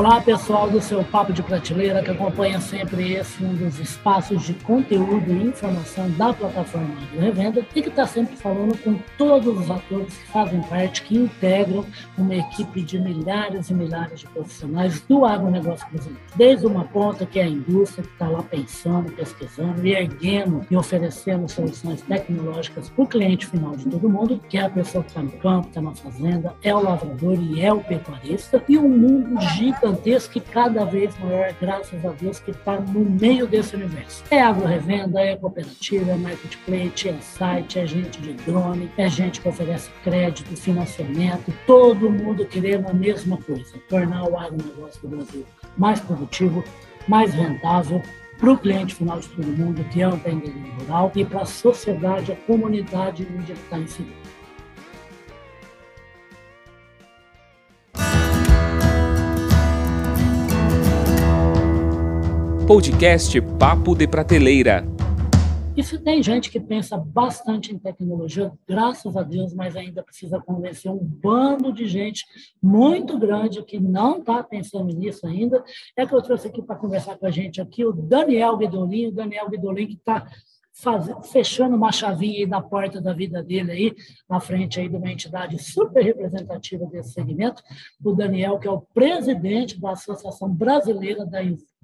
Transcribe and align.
Olá, 0.00 0.18
pessoal 0.18 0.70
do 0.70 0.80
seu 0.80 1.04
Papo 1.04 1.30
de 1.30 1.42
Prateleira, 1.42 2.02
que 2.02 2.10
acompanha 2.10 2.58
sempre 2.58 3.12
esse 3.12 3.44
um 3.44 3.54
dos 3.54 3.78
espaços 3.78 4.42
de 4.46 4.54
conteúdo 4.54 5.30
e 5.30 5.48
informação 5.48 6.10
da 6.12 6.32
plataforma 6.32 6.94
do 7.12 7.20
Revenda 7.20 7.66
e 7.76 7.82
que 7.82 7.90
está 7.90 8.06
sempre 8.06 8.34
falando 8.34 8.82
com 8.82 8.96
todos 9.18 9.60
os 9.60 9.70
atores 9.70 10.16
que 10.16 10.26
fazem 10.28 10.62
parte, 10.62 11.02
que 11.02 11.18
integram 11.18 11.84
uma 12.16 12.34
equipe 12.34 12.80
de 12.80 12.98
milhares 12.98 13.68
e 13.68 13.74
milhares 13.74 14.20
de 14.20 14.26
profissionais 14.28 15.02
do 15.02 15.26
agronegócio 15.26 15.86
brasileiro. 15.90 16.22
Desde 16.34 16.66
uma 16.66 16.84
ponta, 16.84 17.26
que 17.26 17.38
é 17.38 17.42
a 17.42 17.48
indústria, 17.48 18.02
que 18.02 18.12
está 18.12 18.26
lá 18.26 18.42
pensando, 18.42 19.12
pesquisando 19.12 19.86
e 19.86 19.92
erguendo 19.92 20.64
e 20.70 20.76
oferecendo 20.78 21.46
soluções 21.46 22.00
tecnológicas 22.00 22.88
para 22.88 23.04
o 23.04 23.06
cliente 23.06 23.46
final 23.46 23.76
de 23.76 23.84
todo 23.84 24.08
mundo, 24.08 24.40
que 24.48 24.56
é 24.56 24.62
a 24.62 24.70
pessoa 24.70 25.04
que 25.04 25.10
está 25.10 25.22
no 25.22 25.32
campo, 25.32 25.68
está 25.68 25.82
na 25.82 25.92
fazenda, 25.92 26.54
é 26.62 26.74
o 26.74 26.80
lavrador 26.82 27.38
e 27.38 27.60
é 27.60 27.70
o 27.70 27.80
pecuarista, 27.80 28.64
e 28.66 28.78
um 28.78 28.88
mundo 28.88 29.38
gigante 29.42 29.89
gigantesco 29.90 30.38
e 30.38 30.40
cada 30.40 30.84
vez 30.84 31.16
maior, 31.18 31.52
graças 31.60 32.04
a 32.04 32.10
Deus, 32.10 32.38
que 32.38 32.50
está 32.50 32.78
no 32.80 33.00
meio 33.00 33.46
desse 33.46 33.74
universo. 33.76 34.22
É 34.30 34.40
agro-revenda, 34.40 35.20
é 35.20 35.36
cooperativa, 35.36 36.12
é 36.12 36.16
marketplace, 36.16 37.08
é 37.08 37.18
site, 37.20 37.78
é 37.78 37.86
gente 37.86 38.20
de 38.20 38.32
drone, 38.34 38.90
é 38.96 39.08
gente 39.08 39.40
que 39.40 39.48
oferece 39.48 39.90
crédito, 40.04 40.56
financiamento, 40.56 41.52
todo 41.66 42.10
mundo 42.10 42.46
querendo 42.46 42.88
a 42.88 42.92
mesma 42.92 43.36
coisa, 43.38 43.78
tornar 43.88 44.24
o 44.24 44.38
agronegócio 44.38 45.00
do 45.02 45.16
Brasil 45.16 45.46
mais 45.76 46.00
produtivo, 46.00 46.64
mais 47.08 47.32
rentável, 47.32 48.02
para 48.38 48.52
o 48.52 48.58
cliente 48.58 48.94
final 48.94 49.20
de 49.20 49.28
todo 49.28 49.46
mundo, 49.46 49.84
que 49.90 50.00
é 50.00 50.08
o 50.08 50.14
empreendedor 50.14 50.54
rural, 50.80 51.12
e 51.14 51.24
para 51.26 51.42
a 51.42 51.44
sociedade, 51.44 52.32
a 52.32 52.36
comunidade 52.36 53.28
onde 53.36 53.52
está 53.52 53.78
inserido. 53.78 54.19
Podcast 62.70 63.40
Papo 63.58 63.96
de 63.96 64.06
Prateleira. 64.06 64.84
Isso 65.76 65.98
tem 65.98 66.22
gente 66.22 66.48
que 66.48 66.60
pensa 66.60 66.96
bastante 66.96 67.74
em 67.74 67.78
tecnologia, 67.80 68.52
graças 68.64 69.16
a 69.16 69.24
Deus, 69.24 69.52
mas 69.52 69.74
ainda 69.74 70.04
precisa 70.04 70.38
convencer 70.38 70.88
um 70.88 70.98
bando 70.98 71.72
de 71.72 71.88
gente 71.88 72.24
muito 72.62 73.18
grande 73.18 73.60
que 73.64 73.80
não 73.80 74.18
está 74.18 74.44
pensando 74.44 74.94
nisso 74.96 75.26
ainda. 75.26 75.64
É 75.96 76.06
que 76.06 76.14
eu 76.14 76.22
trouxe 76.22 76.46
aqui 76.46 76.62
para 76.62 76.76
conversar 76.76 77.18
com 77.18 77.26
a 77.26 77.30
gente 77.32 77.60
aqui 77.60 77.84
o 77.84 77.92
Daniel 77.92 78.56
Guidolin, 78.56 79.08
o 79.08 79.12
Daniel 79.12 79.50
Guidolin 79.50 79.88
que 79.88 79.94
está 79.94 80.30
fechando 81.32 81.76
uma 81.76 81.92
chavinha 81.92 82.46
na 82.46 82.60
porta 82.60 83.00
da 83.00 83.12
vida 83.12 83.42
dele 83.42 83.72
aí, 83.72 83.94
na 84.28 84.40
frente 84.40 84.80
aí 84.80 84.88
de 84.88 84.96
uma 84.96 85.10
entidade 85.10 85.58
super 85.58 86.02
representativa 86.02 86.86
desse 86.86 87.12
segmento, 87.12 87.62
o 88.04 88.12
Daniel, 88.12 88.58
que 88.58 88.68
é 88.68 88.70
o 88.70 88.80
presidente 88.80 89.80
da 89.80 89.92
Associação 89.92 90.48
Brasileira 90.48 91.26
da 91.26 91.40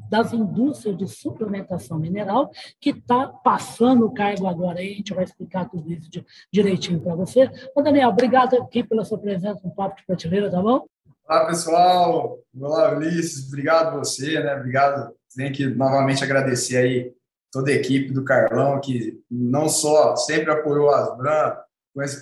das 0.09 0.33
indústrias 0.33 0.97
de 0.97 1.09
suplementação 1.09 1.99
mineral, 1.99 2.51
que 2.81 2.91
está 2.91 3.29
passando 3.29 4.07
o 4.07 4.13
cargo 4.13 4.47
agora. 4.47 4.79
Aí 4.79 4.93
a 4.93 4.97
gente 4.97 5.15
vai 5.15 5.25
explicar 5.25 5.69
tudo 5.69 5.91
isso 5.91 6.11
de, 6.11 6.25
direitinho 6.53 7.01
para 7.01 7.15
você. 7.15 7.51
Ô, 7.75 7.83
Daniel, 7.83 8.11
obrigado 8.11 8.57
aqui 8.57 8.85
pela 8.85 9.05
sua 9.05 9.19
presença 9.19 9.61
no 9.65 9.75
Papo 9.75 9.97
de 9.97 10.07
Prateleira, 10.07 10.51
tá 10.51 10.61
bom? 10.61 10.87
Olá, 11.29 11.47
pessoal. 11.47 12.39
Olá, 12.61 12.95
Ulisses. 12.95 13.49
Obrigado 13.49 13.99
você, 13.99 14.39
né? 14.41 14.55
Obrigado. 14.55 15.13
Tenho 15.35 15.53
que 15.53 15.67
novamente 15.67 16.23
agradecer 16.23 16.77
aí 16.77 17.13
toda 17.51 17.71
a 17.71 17.75
equipe 17.75 18.13
do 18.13 18.25
Carlão, 18.25 18.81
que 18.81 19.21
não 19.31 19.69
só 19.69 20.17
sempre 20.17 20.51
apoiou 20.51 20.91
as 20.91 21.17
Bran, 21.17 21.57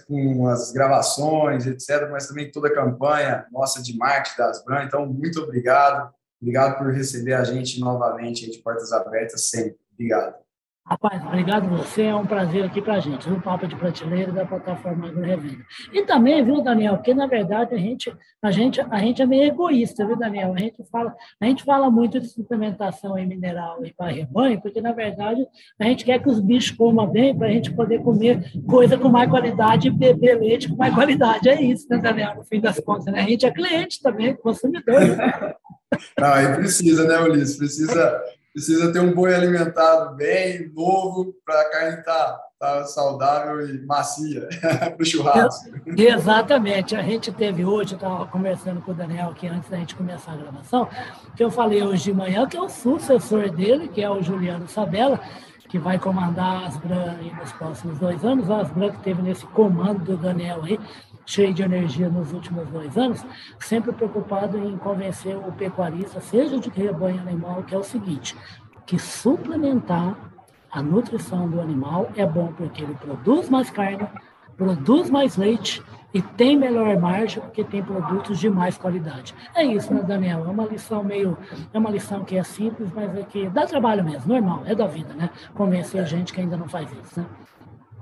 com 0.06 0.46
as 0.46 0.70
gravações, 0.70 1.66
etc., 1.66 2.08
mas 2.10 2.28
também 2.28 2.50
toda 2.50 2.68
a 2.68 2.74
campanha 2.74 3.46
nossa 3.50 3.82
de 3.82 3.96
marketing 3.96 4.38
das 4.38 4.58
Asbran. 4.58 4.84
Então, 4.84 5.06
muito 5.06 5.40
obrigado. 5.40 6.12
Obrigado 6.40 6.78
por 6.78 6.92
receber 6.92 7.32
a 7.32 7.42
gente 7.42 7.80
novamente 7.80 8.48
de 8.50 8.58
portas 8.58 8.92
abertas 8.92 9.48
sempre. 9.48 9.78
Obrigado. 9.92 10.43
Rapaz, 10.86 11.24
obrigado 11.24 11.66
você, 11.66 12.02
é 12.02 12.14
um 12.14 12.26
prazer 12.26 12.62
aqui 12.62 12.82
para 12.82 12.96
a 12.96 13.00
gente, 13.00 13.26
o 13.30 13.40
Papo 13.40 13.66
de 13.66 13.74
Prateleira 13.74 14.30
da 14.30 14.44
plataforma 14.44 15.08
Agro 15.08 15.22
Revenda. 15.22 15.64
E 15.90 16.02
também, 16.02 16.44
viu, 16.44 16.60
Daniel, 16.60 16.96
porque 16.96 17.14
na 17.14 17.26
verdade 17.26 17.74
a 17.74 17.78
gente, 17.78 18.14
a 18.42 18.50
gente, 18.50 18.82
a 18.82 18.98
gente 18.98 19.22
é 19.22 19.26
meio 19.26 19.44
egoísta, 19.44 20.06
viu, 20.06 20.14
Daniel? 20.14 20.52
A 20.52 20.58
gente 20.58 20.84
fala, 20.92 21.14
a 21.40 21.46
gente 21.46 21.64
fala 21.64 21.90
muito 21.90 22.20
de 22.20 22.28
suplementação 22.28 23.16
em 23.16 23.26
mineral 23.26 23.82
e 23.82 23.94
para 23.94 24.12
rebanho, 24.12 24.60
porque 24.60 24.82
na 24.82 24.92
verdade 24.92 25.46
a 25.80 25.84
gente 25.84 26.04
quer 26.04 26.22
que 26.22 26.28
os 26.28 26.38
bichos 26.38 26.76
comam 26.76 27.06
bem 27.06 27.34
para 27.34 27.46
a 27.46 27.50
gente 27.50 27.72
poder 27.72 28.02
comer 28.02 28.44
coisa 28.66 28.98
com 28.98 29.08
mais 29.08 29.30
qualidade 29.30 29.88
e 29.88 29.90
beber 29.90 30.38
leite 30.38 30.68
com 30.68 30.76
mais 30.76 30.94
qualidade. 30.94 31.48
É 31.48 31.62
isso, 31.62 31.86
né, 31.88 31.96
Daniel? 31.96 32.34
No 32.36 32.44
fim 32.44 32.60
das 32.60 32.78
contas, 32.78 33.06
né? 33.06 33.20
A 33.20 33.26
gente 33.26 33.46
é 33.46 33.50
cliente 33.50 34.02
também, 34.02 34.36
consumidor. 34.36 35.00
Né? 35.00 35.54
Não, 36.18 36.28
aí 36.30 36.54
precisa, 36.56 37.08
né, 37.08 37.18
Ulisses? 37.20 37.56
Precisa 37.56 38.22
precisa 38.54 38.92
ter 38.92 39.00
um 39.00 39.12
boi 39.12 39.34
alimentado 39.34 40.14
bem, 40.14 40.70
novo, 40.72 41.34
para 41.44 41.60
a 41.60 41.70
carne 41.70 41.98
estar 41.98 42.14
tá, 42.14 42.40
tá 42.60 42.84
saudável 42.84 43.68
e 43.68 43.84
macia 43.84 44.48
para 44.96 44.96
o 44.96 45.04
churrasco. 45.04 45.70
Exatamente. 45.96 46.94
A 46.94 47.02
gente 47.02 47.32
teve 47.32 47.64
hoje, 47.64 47.94
eu 47.94 47.96
estava 47.96 48.24
conversando 48.26 48.80
com 48.80 48.92
o 48.92 48.94
Daniel 48.94 49.30
aqui 49.30 49.48
antes 49.48 49.68
da 49.68 49.76
gente 49.76 49.96
começar 49.96 50.32
a 50.32 50.36
gravação, 50.36 50.88
que 51.36 51.42
eu 51.42 51.50
falei 51.50 51.82
hoje 51.82 52.04
de 52.04 52.14
manhã 52.14 52.46
que 52.46 52.56
é 52.56 52.60
o 52.60 52.68
sucessor 52.68 53.50
dele, 53.50 53.88
que 53.88 54.00
é 54.00 54.08
o 54.08 54.22
Juliano 54.22 54.68
Sabella, 54.68 55.18
que 55.68 55.76
vai 55.76 55.98
comandar 55.98 56.62
a 56.62 56.66
Asbran 56.68 57.16
nos 57.36 57.52
próximos 57.54 57.98
dois 57.98 58.24
anos. 58.24 58.48
A 58.48 58.60
Asbran 58.60 58.92
que 58.92 59.02
teve 59.02 59.20
nesse 59.20 59.44
comando 59.46 60.04
do 60.04 60.16
Daniel 60.16 60.62
aí, 60.62 60.78
cheio 61.26 61.52
de 61.54 61.62
energia 61.62 62.08
nos 62.08 62.32
últimos 62.32 62.68
dois 62.68 62.96
anos, 62.96 63.24
sempre 63.58 63.92
preocupado 63.92 64.58
em 64.58 64.76
convencer 64.76 65.36
o 65.36 65.52
pecuarista, 65.52 66.20
seja 66.20 66.58
de 66.58 66.68
rebanho 66.68 67.20
animal, 67.20 67.62
que 67.62 67.74
é 67.74 67.78
o 67.78 67.84
seguinte, 67.84 68.36
que 68.86 68.98
suplementar 68.98 70.16
a 70.70 70.82
nutrição 70.82 71.48
do 71.48 71.60
animal 71.60 72.10
é 72.16 72.26
bom 72.26 72.52
porque 72.52 72.82
ele 72.82 72.94
produz 72.94 73.48
mais 73.48 73.70
carne, 73.70 74.06
produz 74.56 75.08
mais 75.08 75.36
leite 75.36 75.82
e 76.12 76.20
tem 76.20 76.56
melhor 76.56 76.96
margem 76.98 77.42
porque 77.42 77.64
tem 77.64 77.82
produtos 77.82 78.38
de 78.38 78.48
mais 78.48 78.76
qualidade. 78.76 79.34
É 79.54 79.64
isso, 79.64 79.92
né, 79.92 80.02
Daniel? 80.02 80.44
É 80.44 80.48
uma 80.48 80.64
lição 80.64 81.02
meio, 81.02 81.36
é 81.72 81.78
uma 81.78 81.90
lição 81.90 82.24
que 82.24 82.36
é 82.36 82.42
simples, 82.42 82.90
mas 82.92 83.16
é 83.16 83.22
que 83.22 83.48
dá 83.48 83.66
trabalho 83.66 84.04
mesmo, 84.04 84.32
normal, 84.32 84.62
é 84.64 84.74
da 84.74 84.86
vida, 84.86 85.12
né? 85.14 85.30
Convencer 85.54 86.06
gente 86.06 86.32
que 86.32 86.40
ainda 86.40 86.56
não 86.56 86.68
faz 86.68 86.90
isso, 86.92 87.20
né? 87.20 87.26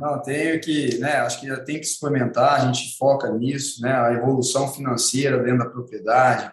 Não, 0.02 0.20
tenho 0.20 0.60
que, 0.60 0.98
né, 0.98 1.18
acho 1.18 1.40
que 1.40 1.56
tem 1.58 1.78
que 1.78 1.86
suplementar, 1.86 2.54
a 2.54 2.66
gente 2.66 2.98
foca 2.98 3.30
nisso, 3.30 3.80
né, 3.80 3.94
a 3.94 4.12
evolução 4.12 4.66
financeira 4.66 5.40
dentro 5.40 5.60
da 5.60 5.70
propriedade, 5.70 6.50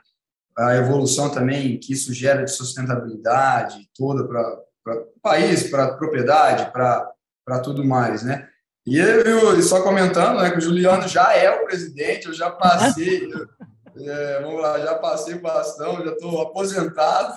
a 0.56 0.76
evolução 0.76 1.32
também 1.32 1.80
que 1.80 1.94
isso 1.94 2.14
gera 2.14 2.44
de 2.44 2.52
sustentabilidade 2.52 3.90
toda 3.98 4.24
para 4.28 4.96
o 5.00 5.20
país, 5.20 5.68
para 5.68 5.86
a 5.86 5.98
propriedade, 5.98 6.72
para 6.72 7.60
tudo 7.64 7.84
mais, 7.84 8.22
né. 8.22 8.48
E 8.86 9.00
eu, 9.00 9.60
só 9.64 9.82
comentando, 9.82 10.40
né, 10.40 10.52
que 10.52 10.60
o 10.60 10.62
Juliano 10.62 11.08
já 11.08 11.36
é 11.36 11.50
o 11.50 11.66
presidente, 11.66 12.28
eu 12.28 12.34
já 12.36 12.52
passei, 12.52 13.32
é, 13.98 14.42
vamos 14.44 14.62
lá, 14.62 14.80
já 14.80 14.94
passei 14.94 15.40
bastão, 15.40 16.06
já 16.06 16.12
estou 16.12 16.40
aposentado. 16.40 17.36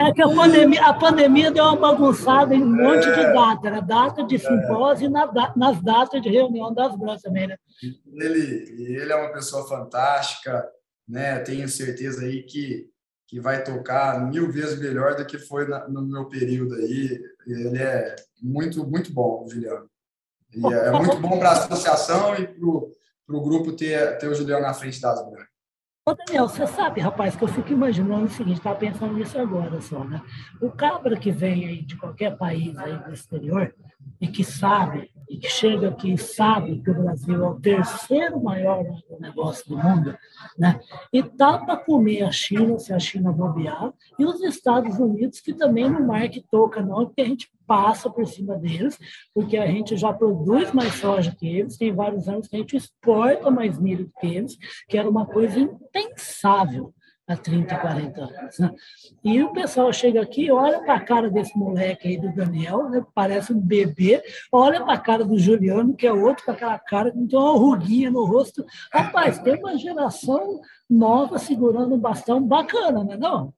É 0.00 0.12
que 0.12 0.20
a 0.20 0.28
pandemia, 0.28 0.84
a 0.86 0.92
pandemia 0.92 1.50
deu 1.52 1.64
uma 1.64 1.76
bagunçada 1.76 2.54
em 2.54 2.62
um 2.62 2.76
monte 2.76 3.04
de 3.04 3.20
é. 3.20 3.32
data, 3.32 3.68
era 3.68 3.80
data 3.80 4.24
de 4.24 4.38
simpósio 4.38 5.06
é. 5.06 5.08
e 5.08 5.12
na, 5.12 5.54
nas 5.56 5.80
datas 5.80 6.20
de 6.20 6.28
reunião 6.28 6.74
das 6.74 6.96
brancas 6.96 7.22
também, 7.22 7.46
né? 7.46 7.56
Ele, 8.12 8.96
ele 8.96 9.12
é 9.12 9.14
uma 9.14 9.32
pessoa 9.32 9.68
fantástica, 9.68 10.68
né? 11.08 11.38
Tenho 11.40 11.68
certeza 11.68 12.22
aí 12.22 12.42
que, 12.42 12.90
que 13.28 13.38
vai 13.38 13.62
tocar 13.62 14.20
mil 14.28 14.50
vezes 14.50 14.80
melhor 14.80 15.14
do 15.14 15.24
que 15.24 15.38
foi 15.38 15.68
na, 15.68 15.88
no 15.88 16.02
meu 16.02 16.28
período 16.28 16.74
aí. 16.74 17.22
Ele 17.46 17.78
é 17.78 18.16
muito, 18.42 18.84
muito 18.84 19.12
bom, 19.12 19.46
Juliano. 19.48 19.88
E 20.52 20.74
é, 20.74 20.88
é 20.88 20.90
muito 20.90 21.18
bom 21.18 21.38
para 21.38 21.50
a 21.50 21.52
associação 21.52 22.34
e 22.34 22.48
para 22.48 23.36
o 23.36 23.40
grupo 23.40 23.72
ter, 23.72 24.18
ter 24.18 24.26
o 24.26 24.34
Juliano 24.34 24.62
na 24.62 24.74
frente 24.74 25.00
das 25.00 25.24
brancas. 25.24 25.53
Ô, 26.06 26.14
Daniel, 26.14 26.46
você 26.46 26.66
sabe, 26.66 27.00
rapaz, 27.00 27.34
que 27.34 27.42
eu 27.42 27.48
fico 27.48 27.72
imaginando 27.72 28.26
o 28.26 28.28
seguinte, 28.28 28.58
estava 28.58 28.78
pensando 28.78 29.14
nisso 29.14 29.38
agora 29.38 29.80
só, 29.80 30.04
né? 30.04 30.20
O 30.60 30.70
cabra 30.70 31.16
que 31.16 31.30
vem 31.30 31.66
aí 31.66 31.82
de 31.82 31.96
qualquer 31.96 32.36
país 32.36 32.76
aí 32.76 32.94
do 32.98 33.10
exterior 33.10 33.74
e 34.20 34.28
que 34.28 34.44
sabe, 34.44 35.10
e 35.28 35.38
que 35.38 35.48
chega 35.48 35.96
e 36.04 36.18
sabe 36.18 36.80
que 36.80 36.90
o 36.90 36.94
Brasil 36.94 37.44
é 37.44 37.48
o 37.48 37.60
terceiro 37.60 38.42
maior 38.42 38.84
negócio 39.18 39.68
do 39.68 39.78
mundo, 39.78 40.16
né? 40.58 40.80
E 41.12 41.22
tá 41.22 41.58
para 41.58 41.76
comer 41.76 42.22
a 42.22 42.30
China, 42.30 42.78
se 42.78 42.92
a 42.92 42.98
China 42.98 43.32
bobear, 43.32 43.92
e 44.18 44.24
os 44.24 44.40
Estados 44.42 44.98
Unidos, 44.98 45.40
que 45.40 45.54
também 45.54 45.88
não 45.88 46.06
marque 46.06 46.44
toca, 46.50 46.82
não, 46.82 47.06
porque 47.06 47.22
a 47.22 47.26
gente 47.26 47.50
passa 47.66 48.10
por 48.10 48.26
cima 48.26 48.56
deles, 48.56 48.98
porque 49.32 49.56
a 49.56 49.66
gente 49.66 49.96
já 49.96 50.12
produz 50.12 50.72
mais 50.72 50.94
soja 50.94 51.34
que 51.34 51.46
eles, 51.46 51.78
tem 51.78 51.94
vários 51.94 52.28
anos 52.28 52.46
que 52.46 52.56
a 52.56 52.58
gente 52.58 52.76
exporta 52.76 53.50
mais 53.50 53.78
milho 53.78 54.10
que 54.20 54.26
eles, 54.26 54.58
que 54.88 54.98
era 54.98 55.08
uma 55.08 55.26
coisa 55.26 55.58
impensável 55.58 56.92
há 57.26 57.36
30, 57.36 57.76
40 57.76 58.20
anos. 58.20 58.58
Né? 58.58 58.74
E 59.22 59.42
o 59.42 59.52
pessoal 59.52 59.92
chega 59.92 60.20
aqui, 60.20 60.50
olha 60.50 60.80
para 60.80 60.94
a 60.94 61.00
cara 61.00 61.30
desse 61.30 61.56
moleque 61.56 62.08
aí 62.08 62.18
do 62.18 62.34
Daniel, 62.34 62.88
né? 62.90 63.04
parece 63.14 63.52
um 63.52 63.60
bebê, 63.60 64.22
olha 64.52 64.82
para 64.84 64.94
a 64.94 65.00
cara 65.00 65.24
do 65.24 65.38
Juliano, 65.38 65.96
que 65.96 66.06
é 66.06 66.12
outro 66.12 66.44
com 66.44 66.52
aquela 66.52 66.78
cara 66.78 67.10
tem 67.10 67.28
uma 67.32 67.52
ruguinha 67.52 68.10
no 68.10 68.24
rosto. 68.24 68.64
Rapaz, 68.92 69.38
tem 69.38 69.58
uma 69.58 69.76
geração 69.78 70.60
nova 70.88 71.38
segurando 71.38 71.94
um 71.94 72.00
bastão 72.00 72.42
bacana, 72.46 73.02
né? 73.04 73.16
Não? 73.16 73.52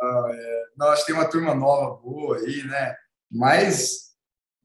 Ah, 0.00 0.28
é. 0.30 0.62
Nós 0.76 1.04
temos 1.04 1.22
uma 1.22 1.30
turma 1.30 1.54
nova 1.54 1.96
boa 2.02 2.36
aí, 2.36 2.62
né? 2.64 2.94
Mas 3.30 4.06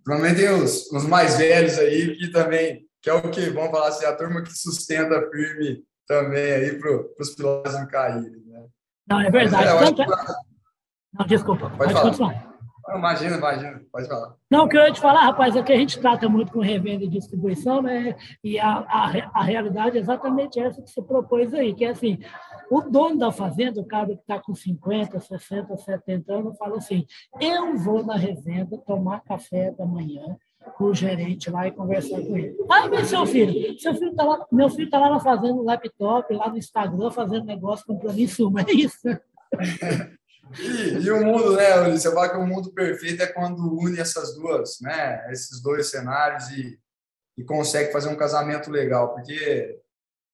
também 0.05 0.35
tem 0.35 0.49
os, 0.49 0.91
os 0.91 1.05
mais 1.05 1.37
velhos 1.37 1.77
aí 1.77 2.17
que 2.17 2.29
também, 2.31 2.85
que 3.01 3.09
é 3.09 3.13
o 3.13 3.31
que, 3.31 3.49
vamos 3.49 3.71
falar 3.71 3.87
assim, 3.87 4.05
a 4.05 4.15
turma 4.15 4.43
que 4.43 4.51
sustenta 4.51 5.29
firme 5.31 5.83
também 6.11 6.51
aí 6.51 6.77
para 6.77 6.91
os 7.19 7.35
pilares 7.35 7.73
não 7.73 7.87
caírem. 7.87 8.43
Né? 8.45 8.65
Não, 9.07 9.21
é 9.21 9.31
verdade. 9.31 9.67
É, 9.67 9.77
Tanto... 9.77 10.03
que... 10.03 10.11
Não, 11.13 11.25
desculpa, 11.25 11.69
pode, 11.69 11.93
pode 11.93 12.17
falar. 12.17 12.51
Imagina, 12.93 13.37
imagina, 13.37 13.81
pode 13.89 14.07
falar. 14.07 14.35
Não, 14.49 14.65
o 14.65 14.69
que 14.69 14.75
eu 14.75 14.81
ia 14.81 14.91
te 14.91 14.99
falar, 14.99 15.21
rapaz, 15.21 15.55
é 15.55 15.63
que 15.63 15.71
a 15.71 15.77
gente 15.77 15.99
trata 15.99 16.27
muito 16.27 16.51
com 16.51 16.59
revenda 16.59 17.05
e 17.05 17.07
distribuição, 17.07 17.81
né? 17.81 18.17
E 18.43 18.59
a, 18.59 18.79
a, 18.79 19.11
a 19.33 19.43
realidade 19.43 19.97
é 19.97 20.01
exatamente 20.01 20.59
essa 20.59 20.81
que 20.81 20.89
você 20.89 21.01
propôs 21.01 21.53
aí, 21.53 21.73
que 21.73 21.85
é 21.85 21.91
assim, 21.91 22.19
o 22.69 22.81
dono 22.81 23.17
da 23.17 23.31
fazenda, 23.31 23.79
o 23.79 23.85
cara 23.85 24.07
que 24.07 24.21
está 24.21 24.39
com 24.39 24.53
50, 24.53 25.19
60, 25.19 25.77
70 25.77 26.33
anos, 26.33 26.57
fala 26.57 26.77
assim, 26.77 27.05
eu 27.39 27.77
vou 27.77 28.05
na 28.05 28.17
revenda 28.17 28.77
tomar 28.79 29.21
café 29.21 29.71
da 29.71 29.85
manhã, 29.85 30.37
o 30.85 30.93
gerente 30.93 31.49
lá 31.49 31.67
e 31.67 31.71
conversar 31.71 32.21
com 32.21 32.37
ele. 32.37 32.55
Aí 32.69 32.89
vem 32.89 33.05
seu 33.05 33.25
filho. 33.25 33.79
Seu 33.79 33.93
filho 33.95 34.15
tá 34.15 34.23
lá, 34.23 34.45
meu 34.51 34.69
filho 34.69 34.85
está 34.85 34.99
lá 34.99 35.19
fazendo 35.19 35.63
laptop, 35.63 36.33
lá 36.33 36.49
no 36.49 36.57
Instagram, 36.57 37.11
fazendo 37.11 37.45
negócio, 37.45 37.85
comprando 37.85 38.19
insumo. 38.19 38.59
É 38.59 38.71
isso. 38.71 39.07
E, 40.59 41.05
e, 41.05 41.11
o 41.11 41.25
mundo, 41.25 41.55
né, 41.55 41.79
Ulisses? 41.79 42.03
Você 42.03 42.13
fala 42.13 42.29
que 42.29 42.37
o 42.37 42.45
mundo 42.45 42.73
perfeito 42.73 43.23
é 43.23 43.27
quando 43.27 43.77
une 43.79 43.99
essas 43.99 44.35
duas, 44.35 44.79
né? 44.81 45.25
Esses 45.31 45.61
dois 45.61 45.89
cenários 45.89 46.49
e, 46.49 46.77
e 47.37 47.43
consegue 47.43 47.91
fazer 47.91 48.09
um 48.09 48.17
casamento 48.17 48.69
legal, 48.69 49.13
porque 49.13 49.79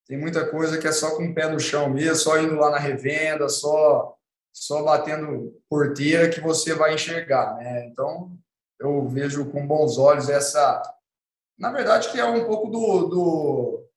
tem 0.07 0.17
muita 0.17 0.47
coisa 0.49 0.77
que 0.77 0.87
é 0.87 0.91
só 0.91 1.15
com 1.15 1.25
o 1.25 1.33
pé 1.35 1.49
no 1.49 1.59
chão 1.59 1.89
mesmo, 1.89 2.15
só 2.15 2.39
indo 2.39 2.55
lá 2.55 2.71
na 2.71 2.79
revenda, 2.79 3.47
só 3.47 4.17
só 4.59 4.83
batendo 4.83 5.53
porteira 5.69 6.29
que 6.29 6.41
você 6.41 6.73
vai 6.73 6.95
enxergar, 6.95 7.55
né? 7.57 7.85
Então, 7.87 8.35
eu 8.79 9.07
vejo 9.07 9.45
com 9.51 9.65
bons 9.65 9.97
olhos 9.97 10.29
essa, 10.29 10.81
na 11.57 11.71
verdade, 11.71 12.09
que 12.09 12.19
é 12.19 12.25
um 12.25 12.45
pouco 12.45 12.69
do, 12.69 13.07
do 13.07 13.87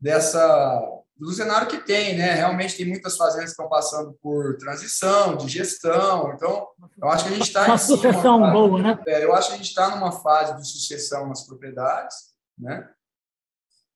dessa 0.00 0.90
do 1.16 1.32
cenário 1.32 1.68
que 1.68 1.78
tem, 1.78 2.16
né? 2.16 2.34
Realmente 2.34 2.76
tem 2.76 2.86
muitas 2.86 3.16
fazendas 3.16 3.46
que 3.46 3.50
estão 3.52 3.68
passando 3.68 4.12
por 4.20 4.56
transição, 4.58 5.36
de 5.36 5.48
gestão. 5.48 6.32
Então, 6.34 6.68
eu 7.00 7.08
acho 7.08 7.24
que 7.24 7.30
a 7.30 7.36
gente 7.36 7.46
está 7.46 7.66
uma 7.66 7.78
sucessão 7.78 8.40
fase, 8.40 8.52
boa, 8.52 8.82
né? 8.82 9.02
É, 9.06 9.24
eu 9.24 9.32
acho 9.32 9.48
que 9.48 9.54
a 9.54 9.56
gente 9.56 9.68
está 9.68 9.94
numa 9.94 10.10
fase 10.10 10.56
de 10.56 10.66
sucessão 10.66 11.28
nas 11.28 11.46
propriedades, 11.46 12.16
né? 12.58 12.90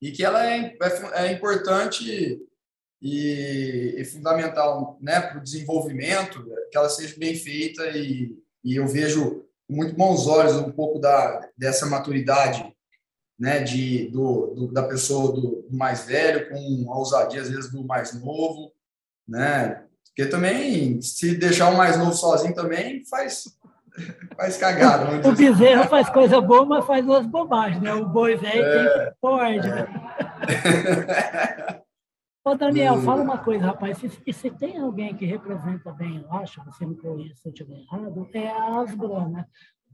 E 0.01 0.13
que 0.13 0.25
ela 0.25 0.47
é, 0.47 0.77
é, 0.81 1.27
é 1.27 1.33
importante 1.33 2.41
e, 3.03 3.95
e 3.99 4.05
fundamental, 4.05 4.97
né, 5.01 5.21
para 5.21 5.39
o 5.39 5.43
desenvolvimento, 5.43 6.45
que 6.71 6.79
ela 6.79 6.89
seja 6.89 7.17
bem 7.19 7.35
feita 7.35 7.85
e, 7.89 8.37
e 8.65 8.77
eu 8.77 8.87
vejo 8.87 9.48
com 9.69 9.77
muito 9.77 9.95
bons 9.95 10.27
olhos 10.27 10.57
um 10.57 10.73
pouco 10.73 10.99
da, 10.99 11.47
dessa 11.57 11.87
maturidade 11.87 12.75
né, 13.39 13.61
de, 13.61 14.09
do, 14.09 14.47
do, 14.55 14.73
da 14.73 14.83
pessoa 14.83 15.33
do, 15.33 15.63
do, 15.69 15.77
mais 15.77 16.07
velho 16.07 16.49
com 16.49 16.93
a 16.93 16.99
ousadia, 16.99 17.43
às 17.43 17.51
vezes, 17.51 17.71
do 17.71 17.85
mais 17.85 18.13
novo, 18.21 18.73
né? 19.29 19.85
Porque 20.07 20.29
também, 20.29 21.01
se 21.01 21.37
deixar 21.37 21.71
o 21.71 21.77
mais 21.77 21.97
novo 21.97 22.13
sozinho 22.15 22.53
também, 22.53 23.05
faz, 23.05 23.45
faz 24.37 24.57
cagada. 24.57 25.05
O 25.25 25.31
assim. 25.31 25.45
bezerro 25.45 25.89
faz 25.89 26.09
coisa 26.09 26.41
boa, 26.41 26.65
mas 26.65 26.85
faz 26.85 27.05
umas 27.05 27.27
bobagens, 27.27 27.81
né? 27.81 27.95
O 27.95 28.09
boi 28.09 28.35
velho 28.37 28.65
é, 28.65 28.89
tem 28.89 29.05
que 29.05 29.13
pode, 29.21 29.69
né? 29.69 29.87
Ô, 32.49 32.55
Daniel, 32.55 32.97
fala 33.03 33.23
uma 33.23 33.37
coisa, 33.37 33.67
rapaz. 33.67 33.99
Se, 33.99 34.33
se 34.33 34.51
tem 34.51 34.79
alguém 34.79 35.15
que 35.15 35.27
representa 35.27 35.93
bem, 35.93 36.23
eu 36.23 36.33
acho, 36.33 36.65
você 36.65 36.87
me 36.87 36.97
corrija 36.97 37.35
se 37.35 37.47
eu 37.47 37.53
estiver 37.53 37.79
errado, 37.79 38.27
é 38.33 38.49
a 38.49 38.81
Asbra, 38.81 39.29
né? 39.29 39.45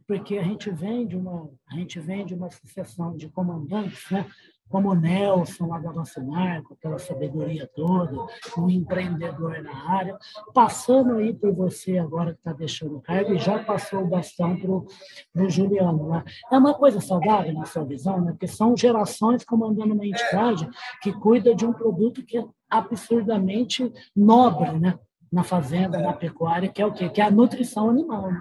Porque 0.07 0.39
a 0.39 0.43
gente 0.45 0.71
vem 0.71 1.05
de 1.05 1.17
uma, 1.17 1.51
a 1.69 1.75
gente 1.75 1.99
vem 1.99 2.25
de 2.25 2.33
uma 2.33 2.49
sucessão 2.51 3.17
de 3.17 3.29
comandantes, 3.29 4.09
né? 4.09 4.25
Como 4.69 4.91
o 4.91 4.95
Nelson 4.95 5.67
lá 5.67 5.79
da 5.79 5.93
nossa 5.93 6.23
marca, 6.23 6.75
aquela 6.75 6.99
sabedoria 6.99 7.69
toda, 7.75 8.17
um 8.59 8.69
empreendedor 8.69 9.63
na 9.63 9.91
área, 9.91 10.19
passando 10.53 11.17
aí 11.17 11.33
por 11.33 11.55
você 11.55 11.99
agora 11.99 12.33
que 12.33 12.39
está 12.39 12.53
deixando 12.53 12.97
o 12.97 13.01
cargo 13.01 13.35
e 13.35 13.39
já 13.39 13.63
passou 13.63 14.03
o 14.03 14.09
bastão 14.09 14.57
para 14.57 14.71
o 14.71 15.49
Juliano. 15.49 16.09
Né? 16.09 16.25
É 16.51 16.59
uma 16.59 16.75
coisa 16.75 17.01
saudável 17.01 17.53
na 17.53 17.67
sua 17.67 17.85
visão, 17.85 18.21
né? 18.21 18.33
porque 18.33 18.49
são 18.49 18.77
gerações 18.77 19.45
comandando 19.45 19.95
uma 19.95 20.07
entidade 20.07 20.69
que 21.03 21.13
cuida 21.13 21.55
de 21.55 21.65
um 21.65 21.73
produto 21.73 22.25
que 22.25 22.39
é 22.39 22.45
absurdamente 22.69 23.93
nobre 24.17 24.73
né? 24.79 24.99
na 25.31 25.45
fazenda, 25.45 25.99
na 25.99 26.13
pecuária, 26.13 26.69
que 26.69 26.83
é 26.83 26.87
o 26.87 26.93
quê? 26.93 27.09
Que 27.09 27.21
é 27.21 27.25
a 27.25 27.31
nutrição 27.31 27.91
animal. 27.91 28.31
Né? 28.31 28.41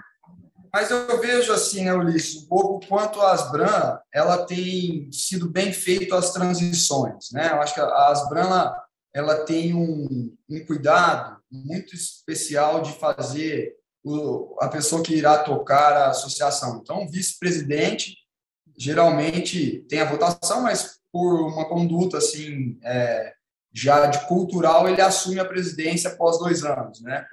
Mas 0.74 0.90
eu 0.90 1.22
vejo 1.22 1.54
assim, 1.54 1.86
né, 1.86 1.94
Ulisses, 1.94 2.44
um 2.44 2.48
pouco 2.48 2.88
quanto 2.88 3.22
a 3.22 3.32
Asbran, 3.32 4.00
ela 4.12 4.44
tem 4.44 5.08
sido 5.12 5.48
bem 5.48 5.72
feito 5.72 6.16
as 6.16 6.34
transições, 6.34 7.30
né? 7.32 7.52
Eu 7.52 7.62
acho 7.62 7.76
que 7.76 7.80
a 7.80 8.08
Asbran, 8.08 8.42
ela, 8.42 8.86
ela 9.14 9.46
tem 9.46 9.76
um, 9.76 10.36
um 10.50 10.66
cuidado 10.66 11.38
muito 11.52 11.94
especial 11.94 12.82
de 12.82 12.92
fazer 12.94 13.76
o, 14.04 14.58
a 14.60 14.68
pessoa 14.68 15.04
que 15.04 15.14
irá 15.14 15.38
tocar 15.44 15.94
a 15.94 16.10
associação. 16.10 16.80
Então, 16.82 17.04
o 17.04 17.10
vice-presidente 17.10 18.18
geralmente 18.76 19.86
tem 19.88 20.02
a 20.02 20.10
votação, 20.10 20.62
mas 20.62 21.00
por 21.12 21.52
uma 21.52 21.70
conduta 21.70 22.18
assim 22.18 22.80
é, 22.84 23.34
já 23.72 24.08
de 24.08 24.26
cultural, 24.28 24.90
ele 24.90 25.02
assume 25.02 25.40
a 25.40 25.46
presidência 25.46 26.10
após 26.10 26.40
dois 26.40 26.64
anos, 26.64 27.00
né? 27.02 27.28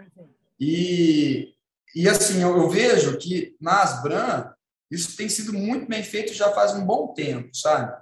E 0.61 1.55
e 1.95 2.09
assim, 2.09 2.43
eu, 2.43 2.57
eu 2.57 2.69
vejo 2.69 3.19
que 3.19 3.57
na 3.61 3.83
Asbran 3.83 4.53
isso 4.91 5.17
tem 5.17 5.29
sido 5.29 5.53
muito 5.53 5.87
bem 5.87 6.03
feito 6.03 6.33
já 6.33 6.51
faz 6.53 6.73
um 6.75 6.85
bom 6.85 7.15
tempo, 7.15 7.55
sabe? 7.55 7.93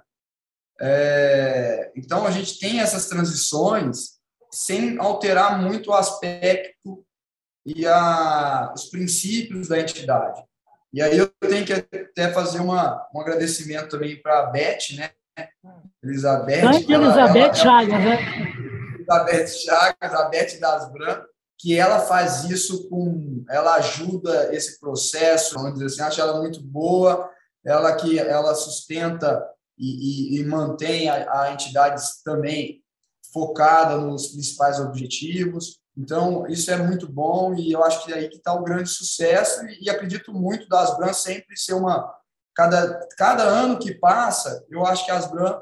É, 0.81 1.91
então 1.95 2.25
a 2.25 2.31
gente 2.31 2.57
tem 2.59 2.79
essas 2.79 3.07
transições 3.07 4.19
sem 4.51 4.97
alterar 4.97 5.61
muito 5.61 5.91
o 5.91 5.93
aspecto 5.93 7.05
e 7.65 7.85
a, 7.85 8.71
os 8.73 8.85
princípios 8.85 9.67
da 9.67 9.79
entidade. 9.79 10.43
E 10.91 11.01
aí 11.01 11.17
eu 11.17 11.27
tenho 11.27 11.65
que 11.65 11.73
até 11.73 12.31
fazer 12.33 12.59
uma, 12.59 13.07
um 13.13 13.21
agradecimento 13.21 13.89
também 13.89 14.19
para 14.19 14.39
a 14.39 14.45
Beth, 14.47 14.95
né? 14.95 15.11
Elizabeth. 16.03 16.65
Antes 16.65 16.89
Elizabeth 16.89 17.53
Chagas, 17.53 17.99
né? 17.99 18.17
Elizabeth 18.95 19.47
Chagas, 19.47 20.13
a 20.13 20.29
Beth 20.29 20.59
das 20.59 20.91
Brancas, 20.91 21.29
que 21.59 21.77
ela 21.77 21.99
faz 21.99 22.45
isso 22.45 22.87
com, 22.89 23.43
ela 23.49 23.75
ajuda 23.75 24.55
esse 24.55 24.79
processo, 24.79 25.55
vamos 25.55 25.73
dizer 25.73 25.87
assim, 25.87 26.01
acho 26.01 26.21
ela 26.21 26.39
muito 26.39 26.63
boa, 26.63 27.29
ela 27.65 27.93
que 27.95 28.17
ela 28.17 28.55
sustenta 28.55 29.45
e, 29.77 30.37
e, 30.37 30.39
e 30.39 30.45
mantém 30.45 31.09
a, 31.09 31.41
a 31.41 31.53
entidade 31.53 32.01
também 32.23 32.81
focada 33.33 33.97
nos 33.97 34.29
principais 34.29 34.79
objetivos. 34.79 35.79
Então, 35.97 36.47
isso 36.47 36.71
é 36.71 36.77
muito 36.77 37.11
bom 37.11 37.53
e 37.53 37.73
eu 37.73 37.83
acho 37.83 38.05
que 38.05 38.13
é 38.13 38.15
aí 38.15 38.29
que 38.29 38.37
está 38.37 38.53
o 38.53 38.63
grande 38.63 38.89
sucesso 38.89 39.65
e, 39.65 39.83
e 39.83 39.89
acredito 39.89 40.33
muito 40.33 40.67
da 40.69 40.79
Asbran 40.79 41.11
sempre 41.11 41.57
ser 41.57 41.73
uma... 41.73 42.17
Cada, 42.55 43.07
cada 43.17 43.43
ano 43.43 43.77
que 43.77 43.93
passa, 43.93 44.65
eu 44.69 44.85
acho 44.85 45.05
que 45.05 45.11
a 45.11 45.17
Asbran 45.17 45.61